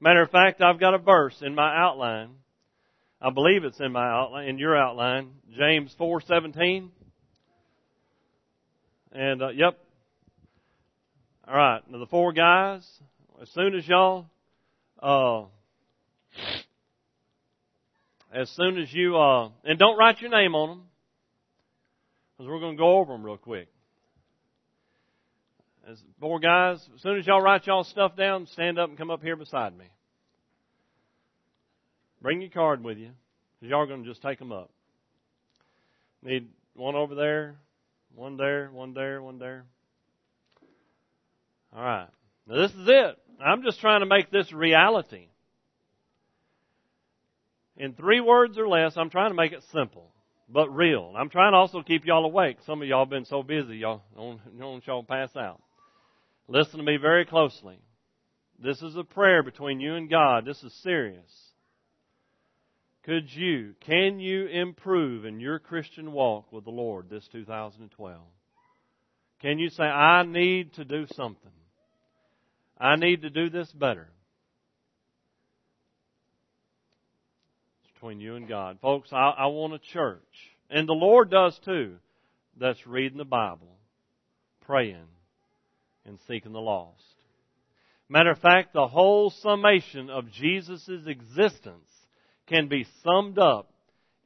Matter 0.00 0.22
of 0.22 0.30
fact, 0.30 0.60
I've 0.60 0.80
got 0.80 0.94
a 0.94 0.98
verse 0.98 1.36
in 1.42 1.54
my 1.54 1.76
outline. 1.76 2.30
I 3.22 3.30
believe 3.30 3.62
it's 3.62 3.78
in 3.78 3.92
my 3.92 4.04
outline, 4.04 4.48
in 4.48 4.58
your 4.58 4.76
outline, 4.76 5.30
James 5.56 5.94
4:17. 5.98 6.88
And 9.12 9.42
uh, 9.42 9.48
yep. 9.50 9.78
All 11.46 11.56
right. 11.56 11.80
Now 11.88 11.98
the 12.00 12.06
four 12.06 12.32
guys, 12.32 12.84
as 13.40 13.48
soon 13.50 13.76
as 13.76 13.86
y'all 13.86 14.26
uh, 15.00 15.44
as 18.34 18.50
soon 18.50 18.78
as 18.78 18.92
you 18.92 19.16
uh, 19.16 19.48
and 19.64 19.78
don't 19.78 19.96
write 19.96 20.20
your 20.20 20.30
name 20.30 20.54
on 20.54 20.68
them 20.68 20.82
because 22.36 22.50
we're 22.50 22.60
going 22.60 22.76
to 22.76 22.78
go 22.78 22.98
over 22.98 23.12
them 23.12 23.24
real 23.24 23.36
quick. 23.36 23.68
As 25.88 25.98
four 26.18 26.40
guys, 26.40 26.86
as 26.94 27.02
soon 27.02 27.18
as 27.18 27.26
y'all 27.26 27.40
write 27.40 27.66
y'all 27.66 27.84
stuff 27.84 28.16
down, 28.16 28.46
stand 28.46 28.78
up 28.78 28.88
and 28.88 28.98
come 28.98 29.10
up 29.10 29.22
here 29.22 29.36
beside 29.36 29.76
me. 29.76 29.84
Bring 32.20 32.40
your 32.40 32.50
card 32.50 32.82
with 32.82 32.96
you, 32.98 33.10
because 33.60 33.70
y'all 33.70 33.82
are 33.82 33.86
going 33.86 34.02
to 34.02 34.08
just 34.08 34.22
take 34.22 34.38
them 34.38 34.50
up. 34.50 34.70
Need 36.22 36.48
one 36.72 36.94
over 36.96 37.14
there, 37.14 37.56
one 38.14 38.38
there, 38.38 38.70
one 38.72 38.94
there, 38.94 39.20
one 39.22 39.38
there. 39.38 39.66
All 41.76 41.84
right. 41.84 42.08
Now 42.48 42.56
this 42.56 42.70
is 42.70 42.88
it. 42.88 43.18
I'm 43.44 43.62
just 43.62 43.80
trying 43.80 44.00
to 44.00 44.06
make 44.06 44.30
this 44.30 44.50
reality. 44.52 45.26
In 47.76 47.94
three 47.94 48.20
words 48.20 48.56
or 48.56 48.68
less, 48.68 48.96
I'm 48.96 49.10
trying 49.10 49.30
to 49.30 49.36
make 49.36 49.52
it 49.52 49.64
simple, 49.72 50.10
but 50.48 50.68
real. 50.68 51.12
I'm 51.16 51.30
trying 51.30 51.52
to 51.52 51.58
also 51.58 51.82
keep 51.82 52.04
y'all 52.04 52.24
awake. 52.24 52.58
Some 52.66 52.82
of 52.82 52.88
y'all 52.88 53.06
been 53.06 53.24
so 53.24 53.42
busy, 53.42 53.78
y'all 53.78 54.02
don't, 54.16 54.58
don't 54.58 54.86
y'all 54.86 55.02
pass 55.02 55.34
out. 55.36 55.60
Listen 56.46 56.78
to 56.78 56.84
me 56.84 56.96
very 56.96 57.24
closely. 57.24 57.78
This 58.62 58.80
is 58.82 58.96
a 58.96 59.04
prayer 59.04 59.42
between 59.42 59.80
you 59.80 59.94
and 59.94 60.08
God. 60.08 60.44
This 60.44 60.62
is 60.62 60.72
serious. 60.82 61.30
Could 63.04 63.30
you, 63.30 63.74
can 63.80 64.18
you 64.18 64.46
improve 64.46 65.24
in 65.24 65.40
your 65.40 65.58
Christian 65.58 66.12
walk 66.12 66.52
with 66.52 66.64
the 66.64 66.70
Lord 66.70 67.10
this 67.10 67.28
2012? 67.32 68.18
Can 69.42 69.58
you 69.58 69.68
say, 69.68 69.82
I 69.82 70.22
need 70.22 70.72
to 70.74 70.84
do 70.84 71.06
something? 71.14 71.50
I 72.78 72.96
need 72.96 73.22
to 73.22 73.30
do 73.30 73.50
this 73.50 73.70
better. 73.72 74.08
It's 77.82 77.93
between 78.04 78.20
you 78.20 78.36
and 78.36 78.46
God. 78.46 78.76
Folks, 78.82 79.08
I, 79.14 79.30
I 79.30 79.46
want 79.46 79.72
a 79.72 79.78
church, 79.78 80.20
and 80.68 80.86
the 80.86 80.92
Lord 80.92 81.30
does 81.30 81.58
too, 81.64 81.96
that's 82.60 82.86
reading 82.86 83.16
the 83.16 83.24
Bible, 83.24 83.78
praying, 84.66 85.06
and 86.04 86.18
seeking 86.28 86.52
the 86.52 86.60
lost. 86.60 87.00
Matter 88.10 88.32
of 88.32 88.40
fact, 88.40 88.74
the 88.74 88.88
whole 88.88 89.30
summation 89.30 90.10
of 90.10 90.30
Jesus' 90.30 90.86
existence 91.06 91.88
can 92.46 92.68
be 92.68 92.86
summed 93.02 93.38
up 93.38 93.70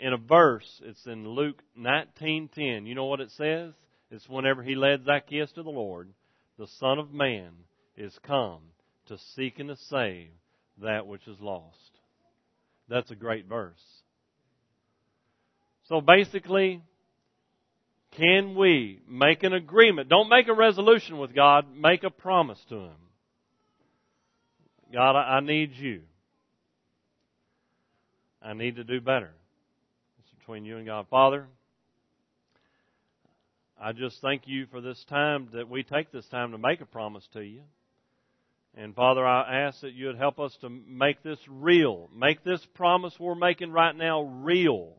in 0.00 0.12
a 0.12 0.16
verse. 0.16 0.82
It's 0.84 1.06
in 1.06 1.28
Luke 1.28 1.62
19:10. 1.78 2.84
You 2.84 2.96
know 2.96 3.06
what 3.06 3.20
it 3.20 3.30
says? 3.30 3.74
It's 4.10 4.28
whenever 4.28 4.64
he 4.64 4.74
led 4.74 5.04
Zacchaeus 5.04 5.52
to 5.52 5.62
the 5.62 5.70
Lord, 5.70 6.12
the 6.58 6.66
Son 6.80 6.98
of 6.98 7.12
Man 7.12 7.52
is 7.96 8.18
come 8.24 8.58
to 9.06 9.18
seek 9.36 9.60
and 9.60 9.68
to 9.68 9.76
save 9.76 10.30
that 10.82 11.06
which 11.06 11.28
is 11.28 11.38
lost. 11.38 11.97
That's 12.88 13.10
a 13.10 13.14
great 13.14 13.46
verse. 13.46 13.80
So 15.88 16.00
basically, 16.00 16.82
can 18.16 18.54
we 18.54 19.00
make 19.08 19.42
an 19.42 19.52
agreement? 19.52 20.08
Don't 20.08 20.28
make 20.28 20.48
a 20.48 20.54
resolution 20.54 21.18
with 21.18 21.34
God, 21.34 21.66
make 21.74 22.04
a 22.04 22.10
promise 22.10 22.58
to 22.68 22.76
Him. 22.76 22.96
God, 24.92 25.16
I 25.16 25.40
need 25.40 25.72
you. 25.74 26.00
I 28.42 28.54
need 28.54 28.76
to 28.76 28.84
do 28.84 29.00
better. 29.00 29.30
It's 30.20 30.30
between 30.38 30.64
you 30.64 30.78
and 30.78 30.86
God. 30.86 31.06
Father, 31.10 31.46
I 33.80 33.92
just 33.92 34.20
thank 34.22 34.42
you 34.46 34.66
for 34.70 34.80
this 34.80 35.04
time 35.08 35.48
that 35.52 35.68
we 35.68 35.82
take 35.82 36.10
this 36.10 36.26
time 36.26 36.52
to 36.52 36.58
make 36.58 36.80
a 36.80 36.86
promise 36.86 37.26
to 37.34 37.40
you. 37.40 37.60
And 38.76 38.94
Father, 38.94 39.26
I 39.26 39.66
ask 39.66 39.80
that 39.80 39.94
you 39.94 40.06
would 40.06 40.18
help 40.18 40.38
us 40.38 40.56
to 40.60 40.68
make 40.68 41.22
this 41.22 41.38
real. 41.48 42.08
Make 42.16 42.44
this 42.44 42.64
promise 42.74 43.14
we're 43.18 43.34
making 43.34 43.72
right 43.72 43.94
now 43.94 44.22
real. 44.22 44.94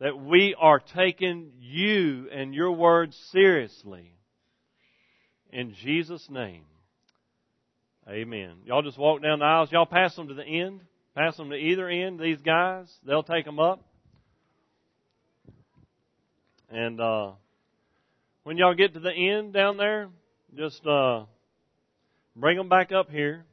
That 0.00 0.18
we 0.18 0.54
are 0.58 0.80
taking 0.80 1.52
you 1.60 2.28
and 2.30 2.54
your 2.54 2.72
words 2.72 3.16
seriously. 3.30 4.12
In 5.50 5.74
Jesus' 5.74 6.28
name. 6.28 6.64
Amen. 8.08 8.56
Y'all 8.64 8.82
just 8.82 8.98
walk 8.98 9.22
down 9.22 9.38
the 9.38 9.44
aisles. 9.44 9.70
Y'all 9.72 9.86
pass 9.86 10.14
them 10.14 10.28
to 10.28 10.34
the 10.34 10.44
end. 10.44 10.80
Pass 11.16 11.36
them 11.36 11.50
to 11.50 11.56
either 11.56 11.88
end, 11.88 12.20
these 12.20 12.40
guys. 12.40 12.92
They'll 13.06 13.22
take 13.22 13.44
them 13.44 13.58
up. 13.58 13.82
And 16.68 17.00
uh, 17.00 17.32
when 18.42 18.58
y'all 18.58 18.74
get 18.74 18.94
to 18.94 19.00
the 19.00 19.12
end 19.12 19.52
down 19.52 19.76
there, 19.76 20.08
just 20.54 20.86
uh, 20.86 21.24
bring 22.36 22.58
them 22.58 22.68
back 22.68 22.92
up 22.92 23.10
here. 23.10 23.44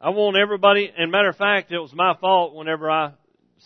I 0.00 0.10
want 0.10 0.36
everybody, 0.38 0.90
and 0.96 1.10
matter 1.10 1.28
of 1.28 1.36
fact, 1.36 1.72
it 1.72 1.78
was 1.78 1.92
my 1.92 2.14
fault 2.18 2.54
whenever 2.54 2.90
I 2.90 3.12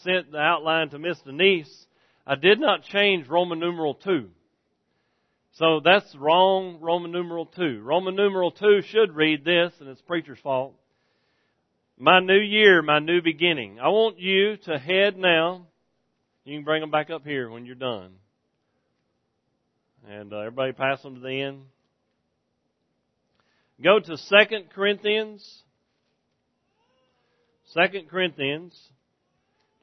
sent 0.02 0.33
the 0.33 0.38
outline 0.38 0.88
to 0.90 0.98
Miss 0.98 1.20
Denise. 1.20 1.87
I 2.26 2.35
did 2.35 2.59
not 2.59 2.83
change 2.83 3.28
Roman 3.28 3.61
numeral 3.61 3.94
2. 3.94 4.30
So 5.52 5.80
that's 5.85 6.12
wrong, 6.16 6.78
Roman 6.80 7.12
numeral 7.12 7.46
2. 7.46 7.83
Roman 7.83 8.16
numeral 8.16 8.50
2 8.50 8.80
should 8.88 9.14
read 9.14 9.44
this, 9.44 9.72
and 9.78 9.88
it's 9.88 10.00
preacher's 10.00 10.40
fault. 10.40 10.74
my 11.96 12.18
new 12.18 12.40
year, 12.40 12.83
my 12.83 12.98
new 12.98 13.22
beginning. 13.22 13.78
I 13.78 13.88
want 13.88 14.18
you 14.18 14.57
to 14.64 14.78
head 14.78 15.16
now. 15.16 15.66
You 16.44 16.57
can 16.57 16.64
bring 16.64 16.80
them 16.80 16.90
back 16.90 17.11
up 17.11 17.24
here 17.24 17.48
when 17.48 17.66
you're 17.66 17.76
done. 17.76 18.14
And 20.08 20.32
uh, 20.32 20.38
everybody 20.38 20.72
pass 20.72 21.02
them 21.02 21.14
to 21.14 21.20
the 21.20 21.40
end. 21.40 21.62
Go 23.82 23.98
to 24.00 24.16
Second 24.16 24.66
Corinthians. 24.74 25.62
Second 27.72 28.08
Corinthians, 28.08 28.78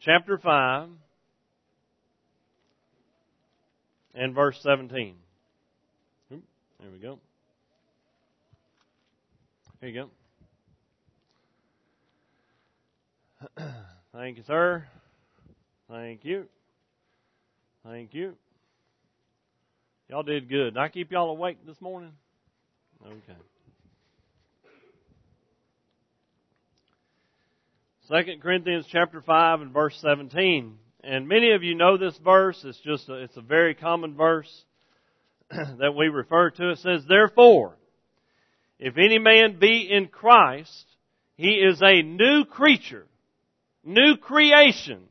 chapter 0.01 0.37
5, 0.37 0.89
and 4.13 4.35
verse 4.35 4.57
17. 4.61 5.15
There 6.29 6.39
we 6.91 6.99
go. 6.99 7.19
Here 9.81 9.89
you 9.89 10.07
go. 13.57 13.63
Thank 14.13 14.37
you, 14.37 14.43
sir. 14.47 14.85
Thank 15.89 16.23
you. 16.23 16.45
Thank 17.83 18.13
you. 18.13 18.35
Y'all 20.11 20.23
did 20.23 20.49
good. 20.49 20.73
Did 20.73 20.77
I 20.77 20.89
keep 20.89 21.09
y'all 21.13 21.29
awake 21.29 21.65
this 21.65 21.79
morning? 21.79 22.11
Okay. 23.01 23.39
Second 28.09 28.41
Corinthians 28.41 28.85
chapter 28.91 29.21
5 29.21 29.61
and 29.61 29.71
verse 29.71 29.97
17. 30.01 30.75
And 31.05 31.29
many 31.29 31.53
of 31.53 31.63
you 31.63 31.75
know 31.75 31.97
this 31.97 32.17
verse. 32.17 32.61
It's 32.65 32.77
just 32.81 33.07
a, 33.07 33.23
it's 33.23 33.37
a 33.37 33.41
very 33.41 33.73
common 33.73 34.17
verse 34.17 34.65
that 35.49 35.95
we 35.97 36.07
refer 36.07 36.49
to. 36.49 36.71
It 36.71 36.79
says, 36.79 37.03
Therefore, 37.07 37.77
if 38.79 38.97
any 38.97 39.17
man 39.17 39.59
be 39.59 39.87
in 39.89 40.07
Christ, 40.07 40.87
he 41.37 41.51
is 41.51 41.81
a 41.81 42.01
new 42.01 42.43
creature, 42.43 43.07
new 43.85 44.17
creation. 44.17 45.03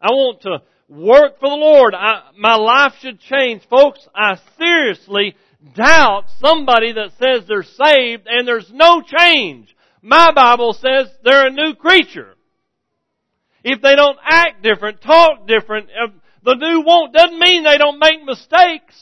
I 0.00 0.08
want 0.08 0.42
to 0.42 0.62
work 0.88 1.40
for 1.40 1.48
the 1.48 1.56
Lord. 1.56 1.94
I, 1.94 2.30
my 2.36 2.54
life 2.54 2.94
should 3.00 3.20
change. 3.20 3.62
Folks, 3.68 4.06
I 4.14 4.38
seriously 4.58 5.36
doubt 5.74 6.24
somebody 6.40 6.92
that 6.92 7.12
says 7.18 7.46
they're 7.46 7.62
saved 7.62 8.26
and 8.26 8.46
there's 8.46 8.70
no 8.72 9.02
change. 9.02 9.74
My 10.02 10.32
Bible 10.32 10.72
says 10.72 11.08
they're 11.24 11.48
a 11.48 11.50
new 11.50 11.74
creature. 11.74 12.34
If 13.64 13.82
they 13.82 13.96
don't 13.96 14.18
act 14.24 14.62
different, 14.62 15.00
talk 15.00 15.46
different, 15.48 15.88
uh, 15.90 16.08
the 16.44 16.54
new 16.54 16.84
won't, 16.86 17.12
doesn't 17.12 17.38
mean 17.38 17.64
they 17.64 17.78
don't 17.78 17.98
make 17.98 18.22
mistakes. 18.24 18.94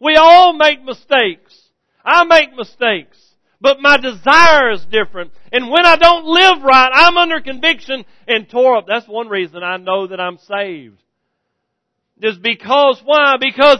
We 0.00 0.16
all 0.16 0.54
make 0.54 0.82
mistakes. 0.82 1.60
I 2.02 2.24
make 2.24 2.56
mistakes. 2.56 3.18
But 3.60 3.80
my 3.80 3.98
desire 3.98 4.72
is 4.72 4.84
different. 4.86 5.32
And 5.52 5.70
when 5.70 5.84
I 5.84 5.96
don't 5.96 6.24
live 6.24 6.62
right, 6.62 6.90
I'm 6.92 7.18
under 7.18 7.40
conviction 7.40 8.04
and 8.26 8.48
tore 8.48 8.78
up. 8.78 8.86
That's 8.88 9.06
one 9.06 9.28
reason 9.28 9.62
I 9.62 9.76
know 9.76 10.06
that 10.06 10.20
I'm 10.20 10.38
saved. 10.38 11.02
Just 12.22 12.40
because, 12.42 13.00
why? 13.04 13.36
Because 13.38 13.78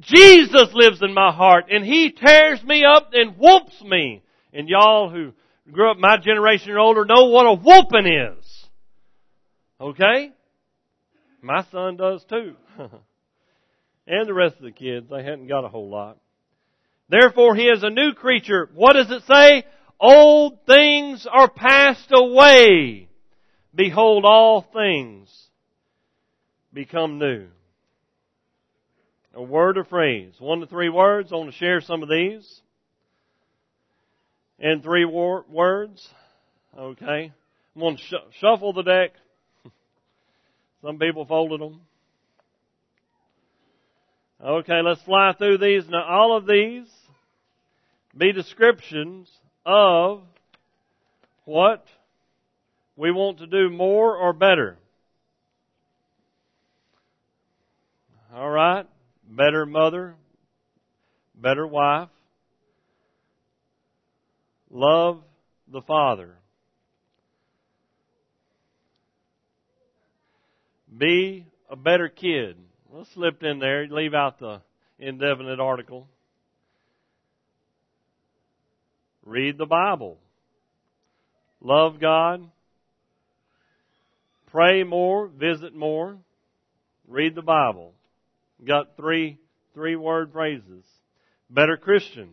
Jesus 0.00 0.72
lives 0.74 1.00
in 1.02 1.14
my 1.14 1.32
heart 1.32 1.66
and 1.70 1.84
He 1.84 2.10
tears 2.10 2.62
me 2.64 2.84
up 2.84 3.10
and 3.12 3.36
whoops 3.36 3.80
me. 3.82 4.22
And 4.52 4.68
y'all 4.68 5.10
who 5.10 5.32
grew 5.70 5.92
up 5.92 5.98
my 5.98 6.16
generation 6.16 6.72
or 6.72 6.80
older 6.80 7.04
know 7.04 7.26
what 7.26 7.46
a 7.46 7.54
whooping 7.54 8.06
is. 8.06 8.68
Okay? 9.80 10.32
My 11.40 11.64
son 11.70 11.96
does 11.96 12.24
too. 12.28 12.54
and 14.06 14.28
the 14.28 14.34
rest 14.34 14.56
of 14.56 14.62
the 14.62 14.72
kids, 14.72 15.06
they 15.08 15.22
hadn't 15.22 15.46
got 15.46 15.64
a 15.64 15.68
whole 15.68 15.88
lot. 15.88 16.18
Therefore 17.10 17.56
he 17.56 17.64
is 17.64 17.82
a 17.82 17.90
new 17.90 18.12
creature. 18.14 18.70
What 18.72 18.92
does 18.92 19.10
it 19.10 19.24
say? 19.26 19.64
Old 19.98 20.64
things 20.64 21.26
are 21.30 21.50
passed 21.50 22.10
away. 22.12 23.08
Behold, 23.74 24.24
all 24.24 24.62
things 24.72 25.28
become 26.72 27.18
new. 27.18 27.48
A 29.34 29.42
word 29.42 29.76
or 29.76 29.84
phrase. 29.84 30.34
One 30.38 30.60
to 30.60 30.66
three 30.66 30.88
words. 30.88 31.32
I 31.32 31.36
want 31.36 31.50
to 31.50 31.56
share 31.56 31.80
some 31.80 32.02
of 32.02 32.08
these. 32.08 32.60
In 34.58 34.80
three 34.80 35.04
war- 35.04 35.44
words. 35.48 36.08
Okay. 36.78 37.32
I'm 37.74 37.80
going 37.80 37.96
to 37.96 38.02
sh- 38.02 38.38
shuffle 38.40 38.72
the 38.72 38.82
deck. 38.82 39.12
Some 40.82 40.98
people 40.98 41.24
folded 41.26 41.60
them. 41.60 41.80
Okay, 44.42 44.80
let's 44.82 45.02
fly 45.02 45.34
through 45.36 45.58
these. 45.58 45.88
Now, 45.88 46.04
all 46.08 46.36
of 46.36 46.46
these 46.46 46.86
be 48.16 48.32
descriptions 48.32 49.30
of 49.66 50.22
what 51.44 51.84
we 52.96 53.12
want 53.12 53.38
to 53.38 53.46
do 53.46 53.68
more 53.68 54.16
or 54.16 54.32
better. 54.32 54.78
All 58.34 58.48
right? 58.48 58.86
Better 59.28 59.66
mother, 59.66 60.14
better 61.34 61.66
wife, 61.66 62.08
love 64.70 65.22
the 65.70 65.82
Father, 65.82 66.34
Be 70.96 71.46
a 71.70 71.76
better 71.76 72.08
kid. 72.08 72.56
Well, 72.92 73.06
slipped 73.14 73.44
in 73.44 73.60
there. 73.60 73.86
Leave 73.86 74.14
out 74.14 74.40
the 74.40 74.62
indefinite 74.98 75.60
article. 75.60 76.08
Read 79.24 79.58
the 79.58 79.66
Bible. 79.66 80.18
Love 81.60 82.00
God. 82.00 82.50
Pray 84.50 84.82
more. 84.82 85.28
Visit 85.28 85.72
more. 85.72 86.18
Read 87.06 87.36
the 87.36 87.42
Bible. 87.42 87.92
Got 88.66 88.96
three 88.96 89.38
three 89.72 89.94
word 89.94 90.32
phrases. 90.32 90.84
Better 91.48 91.76
Christian. 91.76 92.30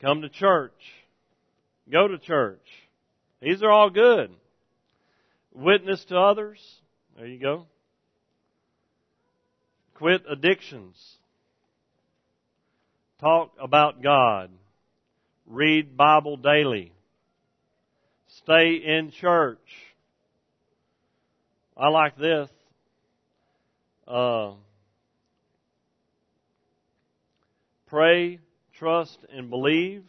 Come 0.00 0.22
to 0.22 0.28
church. 0.28 0.72
Go 1.90 2.06
to 2.06 2.18
church. 2.18 2.66
These 3.40 3.64
are 3.64 3.70
all 3.70 3.90
good. 3.90 4.30
Witness 5.52 6.04
to 6.06 6.16
others. 6.16 6.60
There 7.16 7.26
you 7.26 7.40
go. 7.40 7.66
Quit 10.02 10.22
addictions. 10.28 10.96
Talk 13.20 13.52
about 13.62 14.02
God. 14.02 14.50
Read 15.46 15.96
Bible 15.96 16.36
daily. 16.36 16.92
Stay 18.26 18.82
in 18.84 19.12
church. 19.12 19.60
I 21.76 21.86
like 21.86 22.16
this. 22.18 22.48
Uh, 24.08 24.54
pray, 27.86 28.40
trust, 28.76 29.18
and 29.32 29.50
believe. 29.50 30.02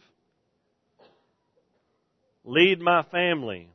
Lead 2.42 2.80
my 2.80 3.04
family. 3.12 3.70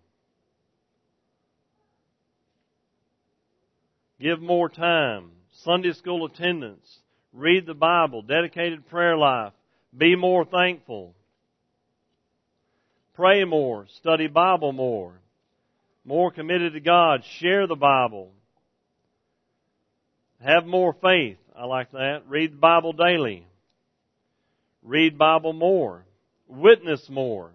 Give 4.20 4.42
more 4.42 4.68
time. 4.68 5.32
Sunday 5.64 5.94
school 5.94 6.26
attendance. 6.26 7.00
Read 7.34 7.66
the 7.66 7.74
Bible. 7.74 8.22
Dedicated 8.22 8.88
prayer 8.90 9.18
life. 9.18 9.54
Be 9.96 10.16
more 10.16 10.46
thankful. 10.46 11.14
Pray 13.16 13.44
more. 13.44 13.86
Study 13.98 14.28
Bible 14.28 14.72
more. 14.72 15.14
More 16.06 16.32
committed 16.32 16.74
to 16.74 16.80
God. 16.80 17.24
Share 17.40 17.68
the 17.68 17.76
Bible. 17.76 18.32
Have 20.44 20.66
more 20.66 20.94
faith. 20.94 21.38
I 21.56 21.66
like 21.66 21.92
that. 21.92 22.24
Read 22.30 22.54
the 22.54 22.58
Bible 22.58 22.94
daily. 22.94 23.46
Read 24.84 25.18
Bible 25.18 25.54
more. 25.54 26.06
Witness 26.48 27.10
more. 27.10 27.52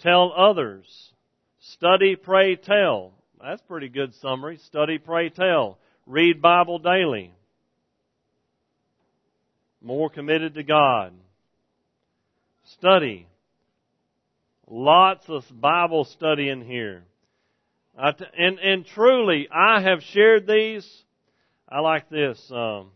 Tell 0.00 0.32
others. 0.36 1.12
Study, 1.60 2.16
pray, 2.16 2.56
tell. 2.56 3.12
That's 3.40 3.62
pretty 3.62 3.88
good 3.88 4.14
summary. 4.16 4.58
Study, 4.66 4.98
pray, 4.98 5.30
tell. 5.30 5.78
Read 6.06 6.42
Bible 6.42 6.78
daily. 6.78 7.32
More 9.80 10.10
committed 10.10 10.54
to 10.54 10.62
God. 10.62 11.12
Study. 12.78 13.26
Lots 14.68 15.24
of 15.28 15.44
Bible 15.50 16.04
study 16.04 16.48
in 16.48 16.62
here. 16.62 17.04
and, 17.96 18.58
and 18.58 18.86
truly, 18.86 19.48
I 19.52 19.80
have 19.80 20.02
shared 20.12 20.46
these. 20.46 20.86
I 21.68 21.80
like 21.80 22.08
this. 22.08 22.38
Um, 22.50 22.90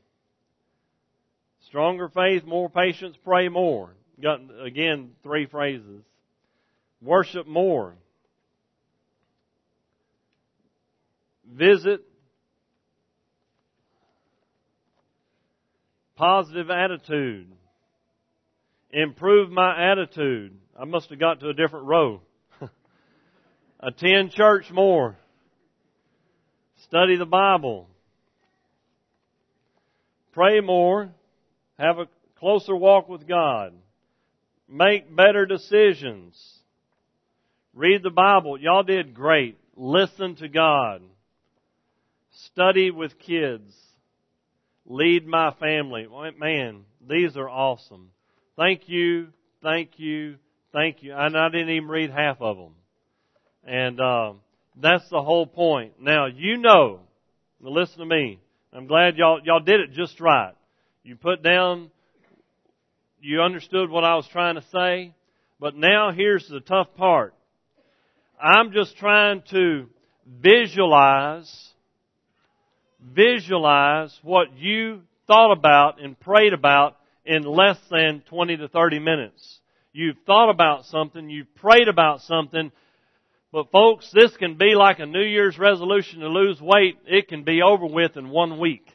stronger 1.67 2.09
faith, 2.09 2.45
more 2.45 2.71
patience, 2.71 3.17
pray 3.25 3.49
more. 3.49 3.91
Got, 4.23 4.41
again, 4.65 5.11
three 5.23 5.47
phrases. 5.47 6.03
Worship 7.03 7.47
more. 7.47 7.95
visit, 11.53 12.03
positive 16.17 16.71
attitude, 16.71 17.53
improve 18.91 19.51
my 19.51 19.93
attitude. 19.93 20.57
I 20.79 20.85
must 20.85 21.11
have 21.11 21.21
got 21.21 21.41
to 21.41 21.49
a 21.49 21.55
different 21.55 21.87
row. 21.87 22.21
Attend 23.81 24.33
church 24.33 24.71
more. 24.73 25.17
Study 26.85 27.17
the 27.17 27.27
Bible. 27.27 27.89
Pray 30.33 30.61
more. 30.61 31.11
Have 31.79 31.99
a 31.99 32.09
closer 32.39 32.75
walk 32.75 33.09
with 33.09 33.27
God. 33.27 33.73
Make 34.69 35.15
better 35.15 35.47
decisions. 35.47 36.35
Read 37.75 38.03
the 38.03 38.11
Bible. 38.11 38.59
Y'all 38.59 38.83
did 38.83 39.15
great. 39.15 39.59
Listen 39.77 40.37
to 40.37 40.49
God. 40.49 41.03
Study 42.31 42.91
with 42.91 43.19
kids. 43.19 43.75
Lead 44.87 45.27
my 45.27 45.53
family. 45.61 46.07
Man, 46.39 46.85
these 47.09 47.37
are 47.37 47.49
awesome. 47.49 48.11
Thank 48.57 48.89
you, 48.89 49.29
thank 49.63 49.99
you, 49.99 50.37
thank 50.73 51.03
you. 51.03 51.13
And 51.15 51.37
I 51.37 51.49
didn't 51.49 51.71
even 51.71 51.89
read 51.89 52.11
half 52.11 52.41
of 52.41 52.57
them. 52.57 52.75
And 53.65 54.01
uh, 54.01 54.33
that's 54.81 55.09
the 55.11 55.23
whole 55.23 55.47
point. 55.47 55.95
Now 56.01 56.27
you 56.27 56.57
know. 56.59 57.01
Now 57.61 57.71
listen 57.71 57.99
to 57.99 58.07
me. 58.07 58.41
I'm 58.73 58.87
glad 58.87 59.17
y'all 59.17 59.41
y'all 59.45 59.61
did 59.61 59.81
it 59.81 59.93
just 59.93 60.21
right. 60.21 60.55
You 61.03 61.17
put 61.17 61.43
down. 61.43 61.91
You 63.21 63.41
understood 63.41 63.91
what 63.91 64.05
I 64.05 64.15
was 64.15 64.29
trying 64.29 64.55
to 64.55 64.65
say. 64.73 65.15
But 65.59 65.75
now 65.75 66.13
here's 66.13 66.47
the 66.49 66.61
tough 66.61 66.95
part. 66.97 67.35
I'm 68.41 68.73
just 68.73 68.97
trying 68.99 69.43
to 69.51 69.87
visualize, 70.27 71.71
visualize 73.15 74.17
what 74.23 74.57
you 74.57 75.03
thought 75.27 75.53
about 75.53 76.03
and 76.03 76.19
prayed 76.19 76.53
about 76.53 76.97
in 77.25 77.43
less 77.43 77.79
than 77.91 78.23
20 78.29 78.57
to 78.59 78.69
30 78.69 78.99
minutes. 78.99 79.61
You've 79.93 80.17
thought 80.27 80.51
about 80.51 80.85
something, 80.87 81.31
you've 81.31 81.55
prayed 81.57 81.89
about 81.89 82.21
something, 82.23 82.71
but 83.53 83.71
folks, 83.71 84.11
this 84.13 84.37
can 84.37 84.57
be 84.59 84.75
like 84.75 84.99
a 84.99 85.07
New 85.07 85.25
Year's 85.25 85.59
resolution 85.59 86.21
to 86.21 86.29
lose 86.29 86.61
weight. 86.61 86.99
It 87.07 87.29
can 87.29 87.45
be 87.45 87.63
over 87.63 87.87
with 87.87 88.17
in 88.17 88.29
one 88.29 88.59
week. 88.59 88.87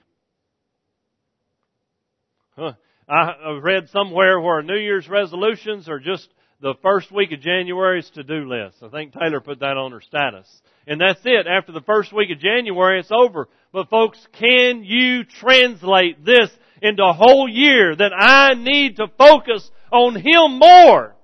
Huh. 2.55 2.73
I 3.09 3.59
read 3.61 3.89
somewhere 3.89 4.39
where 4.39 4.61
New 4.61 4.77
Year's 4.77 5.09
resolutions 5.09 5.89
are 5.89 5.99
just 5.99 6.29
the 6.61 6.75
first 6.83 7.11
week 7.11 7.31
of 7.31 7.41
January's 7.41 8.09
to-do 8.11 8.47
list. 8.47 8.77
I 8.83 8.89
think 8.89 9.13
Taylor 9.13 9.41
put 9.41 9.59
that 9.59 9.77
on 9.77 9.91
her 9.91 10.01
status. 10.01 10.47
And 10.85 11.01
that's 11.01 11.21
it. 11.25 11.47
After 11.47 11.71
the 11.71 11.81
first 11.81 12.13
week 12.13 12.29
of 12.31 12.39
January, 12.39 12.99
it's 12.99 13.11
over. 13.11 13.49
But 13.73 13.89
folks, 13.89 14.19
can 14.33 14.83
you 14.83 15.23
translate 15.23 16.23
this 16.23 16.49
into 16.81 17.03
a 17.03 17.13
whole 17.13 17.49
year 17.49 17.95
that 17.95 18.11
I 18.15 18.53
need 18.53 18.97
to 18.97 19.07
focus 19.17 19.69
on 19.91 20.15
Him 20.15 20.59
more? 20.59 21.15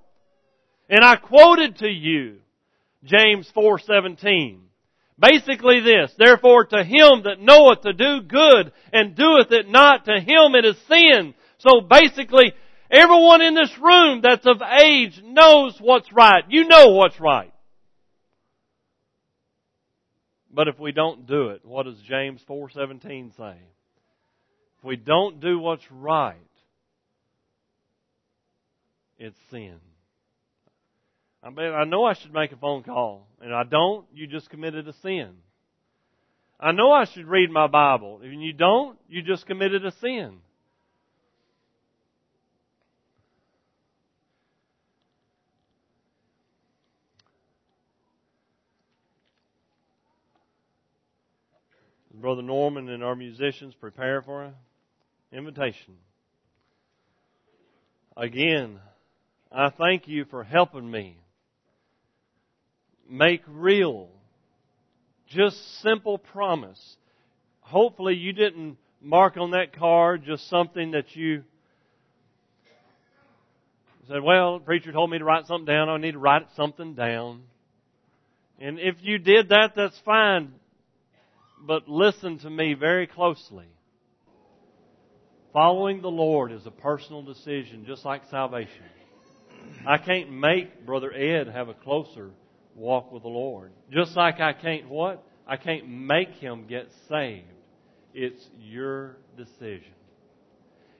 And 0.89 1.03
I 1.03 1.17
quoted 1.17 1.77
to 1.77 1.87
you 1.87 2.37
James 3.03 3.51
4:17. 3.55 4.61
Basically 5.19 5.81
this, 5.81 6.13
therefore 6.17 6.65
to 6.65 6.83
him 6.83 7.23
that 7.23 7.41
knoweth 7.41 7.81
to 7.81 7.93
do 7.93 8.21
good 8.21 8.71
and 8.93 9.15
doeth 9.15 9.51
it 9.51 9.67
not, 9.67 10.05
to 10.05 10.19
him 10.19 10.53
it 10.53 10.63
is 10.63 10.77
sin. 10.87 11.33
So 11.57 11.81
basically, 11.81 12.53
everyone 12.89 13.41
in 13.41 13.55
this 13.55 13.77
room 13.77 14.21
that's 14.21 14.45
of 14.45 14.61
age 14.61 15.21
knows 15.23 15.77
what's 15.79 16.11
right. 16.11 16.43
You 16.49 16.65
know 16.65 16.89
what's 16.89 17.19
right. 17.19 17.53
But 20.51 20.67
if 20.67 20.79
we 20.79 20.91
don't 20.91 21.27
do 21.27 21.49
it, 21.49 21.63
what 21.63 21.83
does 21.83 21.99
James 22.07 22.41
4:17 22.49 23.35
say? 23.37 23.57
If 24.77 24.83
we 24.83 24.95
don't 24.95 25.39
do 25.39 25.59
what's 25.59 25.85
right, 25.91 26.35
it's 29.17 29.37
sin. 29.51 29.79
I 31.43 31.49
mean, 31.49 31.71
I 31.73 31.83
know 31.83 32.03
I 32.03 32.13
should 32.13 32.33
make 32.33 32.51
a 32.51 32.57
phone 32.57 32.83
call, 32.83 33.27
and 33.41 33.53
I 33.53 33.63
don't, 33.63 34.05
you 34.13 34.27
just 34.27 34.49
committed 34.49 34.87
a 34.87 34.93
sin. 34.93 35.35
I 36.59 36.71
know 36.71 36.91
I 36.91 37.05
should 37.05 37.27
read 37.27 37.51
my 37.51 37.67
Bible. 37.67 38.21
and 38.23 38.41
you 38.41 38.53
don't, 38.53 38.97
you 39.07 39.21
just 39.21 39.45
committed 39.45 39.85
a 39.85 39.91
sin. 39.91 40.39
Brother 52.13 52.41
Norman 52.41 52.89
and 52.89 53.03
our 53.03 53.15
musicians 53.15 53.73
prepare 53.75 54.21
for 54.21 54.45
an 54.45 54.53
invitation. 55.31 55.95
Again, 58.15 58.79
I 59.51 59.69
thank 59.69 60.07
you 60.07 60.25
for 60.25 60.43
helping 60.43 60.89
me 60.89 61.17
make 63.09 63.41
real 63.47 64.09
just 65.27 65.81
simple 65.81 66.17
promise. 66.17 66.97
Hopefully 67.59 68.15
you 68.15 68.33
didn't 68.33 68.77
mark 69.01 69.37
on 69.37 69.51
that 69.51 69.77
card 69.77 70.23
just 70.25 70.49
something 70.49 70.91
that 70.91 71.15
you 71.15 71.43
said, 74.07 74.23
well, 74.23 74.59
the 74.59 74.65
preacher 74.65 74.91
told 74.93 75.11
me 75.11 75.19
to 75.19 75.25
write 75.25 75.45
something 75.47 75.65
down. 75.65 75.89
I 75.89 75.97
need 75.97 76.13
to 76.13 76.19
write 76.19 76.47
something 76.55 76.95
down. 76.95 77.43
And 78.57 78.79
if 78.79 78.95
you 79.01 79.19
did 79.19 79.49
that, 79.49 79.73
that's 79.75 79.99
fine 80.05 80.53
but 81.65 81.87
listen 81.87 82.39
to 82.39 82.49
me 82.49 82.73
very 82.73 83.07
closely. 83.07 83.65
Following 85.53 86.01
the 86.01 86.09
Lord 86.09 86.51
is 86.51 86.65
a 86.65 86.71
personal 86.71 87.23
decision, 87.23 87.85
just 87.87 88.05
like 88.05 88.21
salvation. 88.29 88.83
I 89.87 89.97
can't 89.97 90.31
make 90.31 90.85
Brother 90.85 91.11
Ed 91.11 91.47
have 91.47 91.69
a 91.69 91.73
closer 91.73 92.31
walk 92.75 93.11
with 93.11 93.23
the 93.23 93.29
Lord. 93.29 93.71
Just 93.91 94.15
like 94.15 94.39
I 94.39 94.53
can't 94.53 94.87
what? 94.89 95.23
I 95.47 95.57
can't 95.57 95.87
make 95.87 96.29
him 96.35 96.67
get 96.67 96.89
saved. 97.09 97.45
It's 98.13 98.45
your 98.59 99.17
decision. 99.37 99.93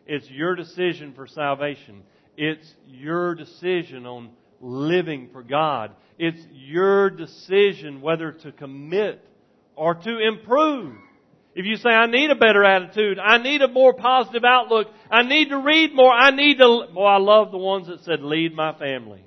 It's 0.06 0.30
your 0.30 0.56
decision 0.56 1.14
for 1.14 1.28
salvation. 1.28 2.04
It's 2.38 2.74
your 2.88 3.36
decision 3.36 4.06
on 4.06 4.30
living 4.62 5.30
for 5.34 5.44
God. 5.44 5.92
It's 6.18 6.40
your 6.52 7.10
decision 7.10 8.02
whether 8.02 8.32
to 8.32 8.52
commit 8.52 9.27
or 9.78 9.94
to 9.94 10.20
improve. 10.20 10.96
If 11.56 11.66
you 11.66 11.78
say, 11.78 11.90
I 11.90 12.08
need 12.08 12.30
a 12.30 12.36
better 12.36 12.64
attitude, 12.64 13.18
I 13.20 13.38
need 13.38 13.62
a 13.62 13.68
more 13.68 13.94
positive 13.94 14.44
outlook, 14.44 14.88
I 15.10 15.24
need 15.24 15.50
to 15.50 15.58
read 15.58 15.96
more, 15.96 16.12
I 16.12 16.32
need 16.32 16.58
to, 16.58 16.88
boy, 16.94 17.06
I 17.06 17.18
love 17.18 17.52
the 17.52 17.58
ones 17.58 17.88
that 17.88 18.04
said, 18.04 18.22
lead 18.22 18.56
my 18.56 18.78
family. 18.78 19.24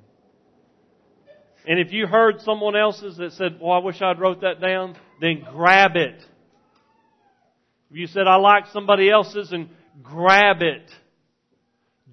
And 1.66 1.78
if 1.78 1.92
you 1.92 2.06
heard 2.06 2.40
someone 2.42 2.76
else's 2.76 3.16
that 3.16 3.32
said, 3.32 3.58
well, 3.60 3.72
I 3.72 3.78
wish 3.78 4.00
I'd 4.02 4.20
wrote 4.20 4.42
that 4.42 4.60
down, 4.60 4.96
then 5.20 5.44
grab 5.52 5.92
it. 5.94 6.22
If 7.90 7.96
you 7.96 8.06
said, 8.06 8.26
I 8.26 8.36
like 8.36 8.66
somebody 8.72 9.10
else's, 9.10 9.52
and 9.52 9.68
grab 10.02 10.62
it. 10.62 10.88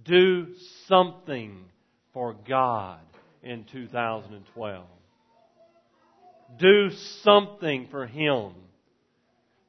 Do 0.03 0.47
something 0.87 1.65
for 2.13 2.35
God 2.47 3.01
in 3.43 3.65
2012 3.71 4.85
do 6.59 6.89
something 7.23 7.87
for 7.91 8.05
Him. 8.05 8.51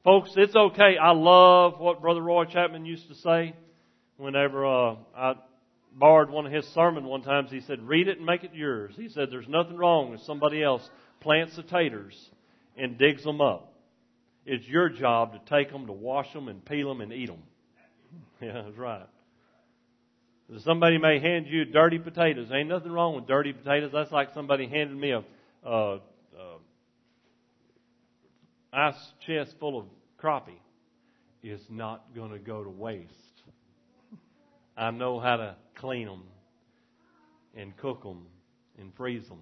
Folks, 0.03 0.31
it's 0.37 0.55
okay. 0.55 0.97
I 0.97 1.11
love 1.11 1.79
what 1.79 2.01
Brother 2.01 2.21
Roy 2.21 2.45
Chapman 2.45 2.85
used 2.85 3.07
to 3.09 3.15
say 3.15 3.53
whenever 4.17 4.65
uh, 4.65 4.95
I 5.15 5.35
borrowed 5.93 6.29
one 6.29 6.45
of 6.45 6.51
his 6.51 6.65
sermons 6.73 7.05
one 7.05 7.21
time. 7.21 7.47
He 7.47 7.61
said, 7.61 7.81
read 7.81 8.07
it 8.07 8.17
and 8.17 8.25
make 8.25 8.43
it 8.43 8.53
yours. 8.53 8.93
He 8.95 9.09
said, 9.09 9.29
there's 9.31 9.47
nothing 9.47 9.77
wrong 9.77 10.13
if 10.13 10.21
somebody 10.21 10.63
else 10.63 10.87
plants 11.19 11.55
the 11.55 11.63
taters 11.63 12.15
and 12.77 12.97
digs 12.97 13.23
them 13.23 13.41
up. 13.41 13.73
It's 14.45 14.65
your 14.67 14.89
job 14.89 15.33
to 15.33 15.41
take 15.49 15.71
them, 15.71 15.87
to 15.87 15.93
wash 15.93 16.31
them, 16.33 16.47
and 16.47 16.63
peel 16.63 16.87
them 16.87 17.01
and 17.01 17.13
eat 17.13 17.27
them. 17.27 17.43
Yeah, 18.41 18.61
that's 18.63 18.77
right. 18.77 19.05
Somebody 20.63 20.97
may 20.97 21.19
hand 21.19 21.45
you 21.47 21.65
dirty 21.65 21.99
potatoes. 21.99 22.47
Ain't 22.53 22.69
nothing 22.69 22.91
wrong 22.91 23.15
with 23.15 23.27
dirty 23.27 23.51
potatoes. 23.51 23.91
That's 23.93 24.13
like 24.13 24.29
somebody 24.33 24.65
handed 24.65 24.95
me 24.97 25.11
a, 25.11 25.23
a 25.63 25.99
ice 28.71 29.13
chest 29.25 29.55
full 29.59 29.79
of 29.79 29.85
crappie 30.21 30.61
is 31.43 31.61
not 31.69 32.03
going 32.15 32.31
to 32.31 32.39
go 32.39 32.63
to 32.63 32.69
waste. 32.69 33.07
I 34.77 34.91
know 34.91 35.19
how 35.19 35.37
to 35.37 35.55
clean 35.75 36.07
them 36.07 36.23
and 37.55 37.75
cook 37.77 38.03
them 38.03 38.25
and 38.77 38.93
freeze 38.95 39.27
them. 39.27 39.41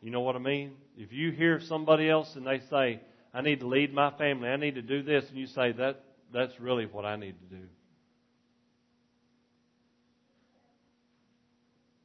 You 0.00 0.10
know 0.10 0.20
what 0.20 0.36
I 0.36 0.38
mean? 0.38 0.72
If 0.96 1.12
you 1.12 1.30
hear 1.32 1.60
somebody 1.60 2.08
else 2.08 2.36
and 2.36 2.46
they 2.46 2.60
say, 2.70 3.00
I 3.32 3.40
need 3.40 3.60
to 3.60 3.66
lead 3.66 3.92
my 3.92 4.10
family, 4.10 4.48
I 4.48 4.56
need 4.56 4.76
to 4.76 4.82
do 4.82 5.02
this, 5.02 5.28
and 5.28 5.38
you 5.38 5.46
say, 5.46 5.72
that, 5.72 6.04
that's 6.32 6.60
really 6.60 6.86
what 6.86 7.04
I 7.04 7.16
need 7.16 7.34
to 7.40 7.56
do. 7.56 7.62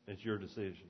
It's 0.08 0.24
your 0.24 0.40
decision. 0.40 0.88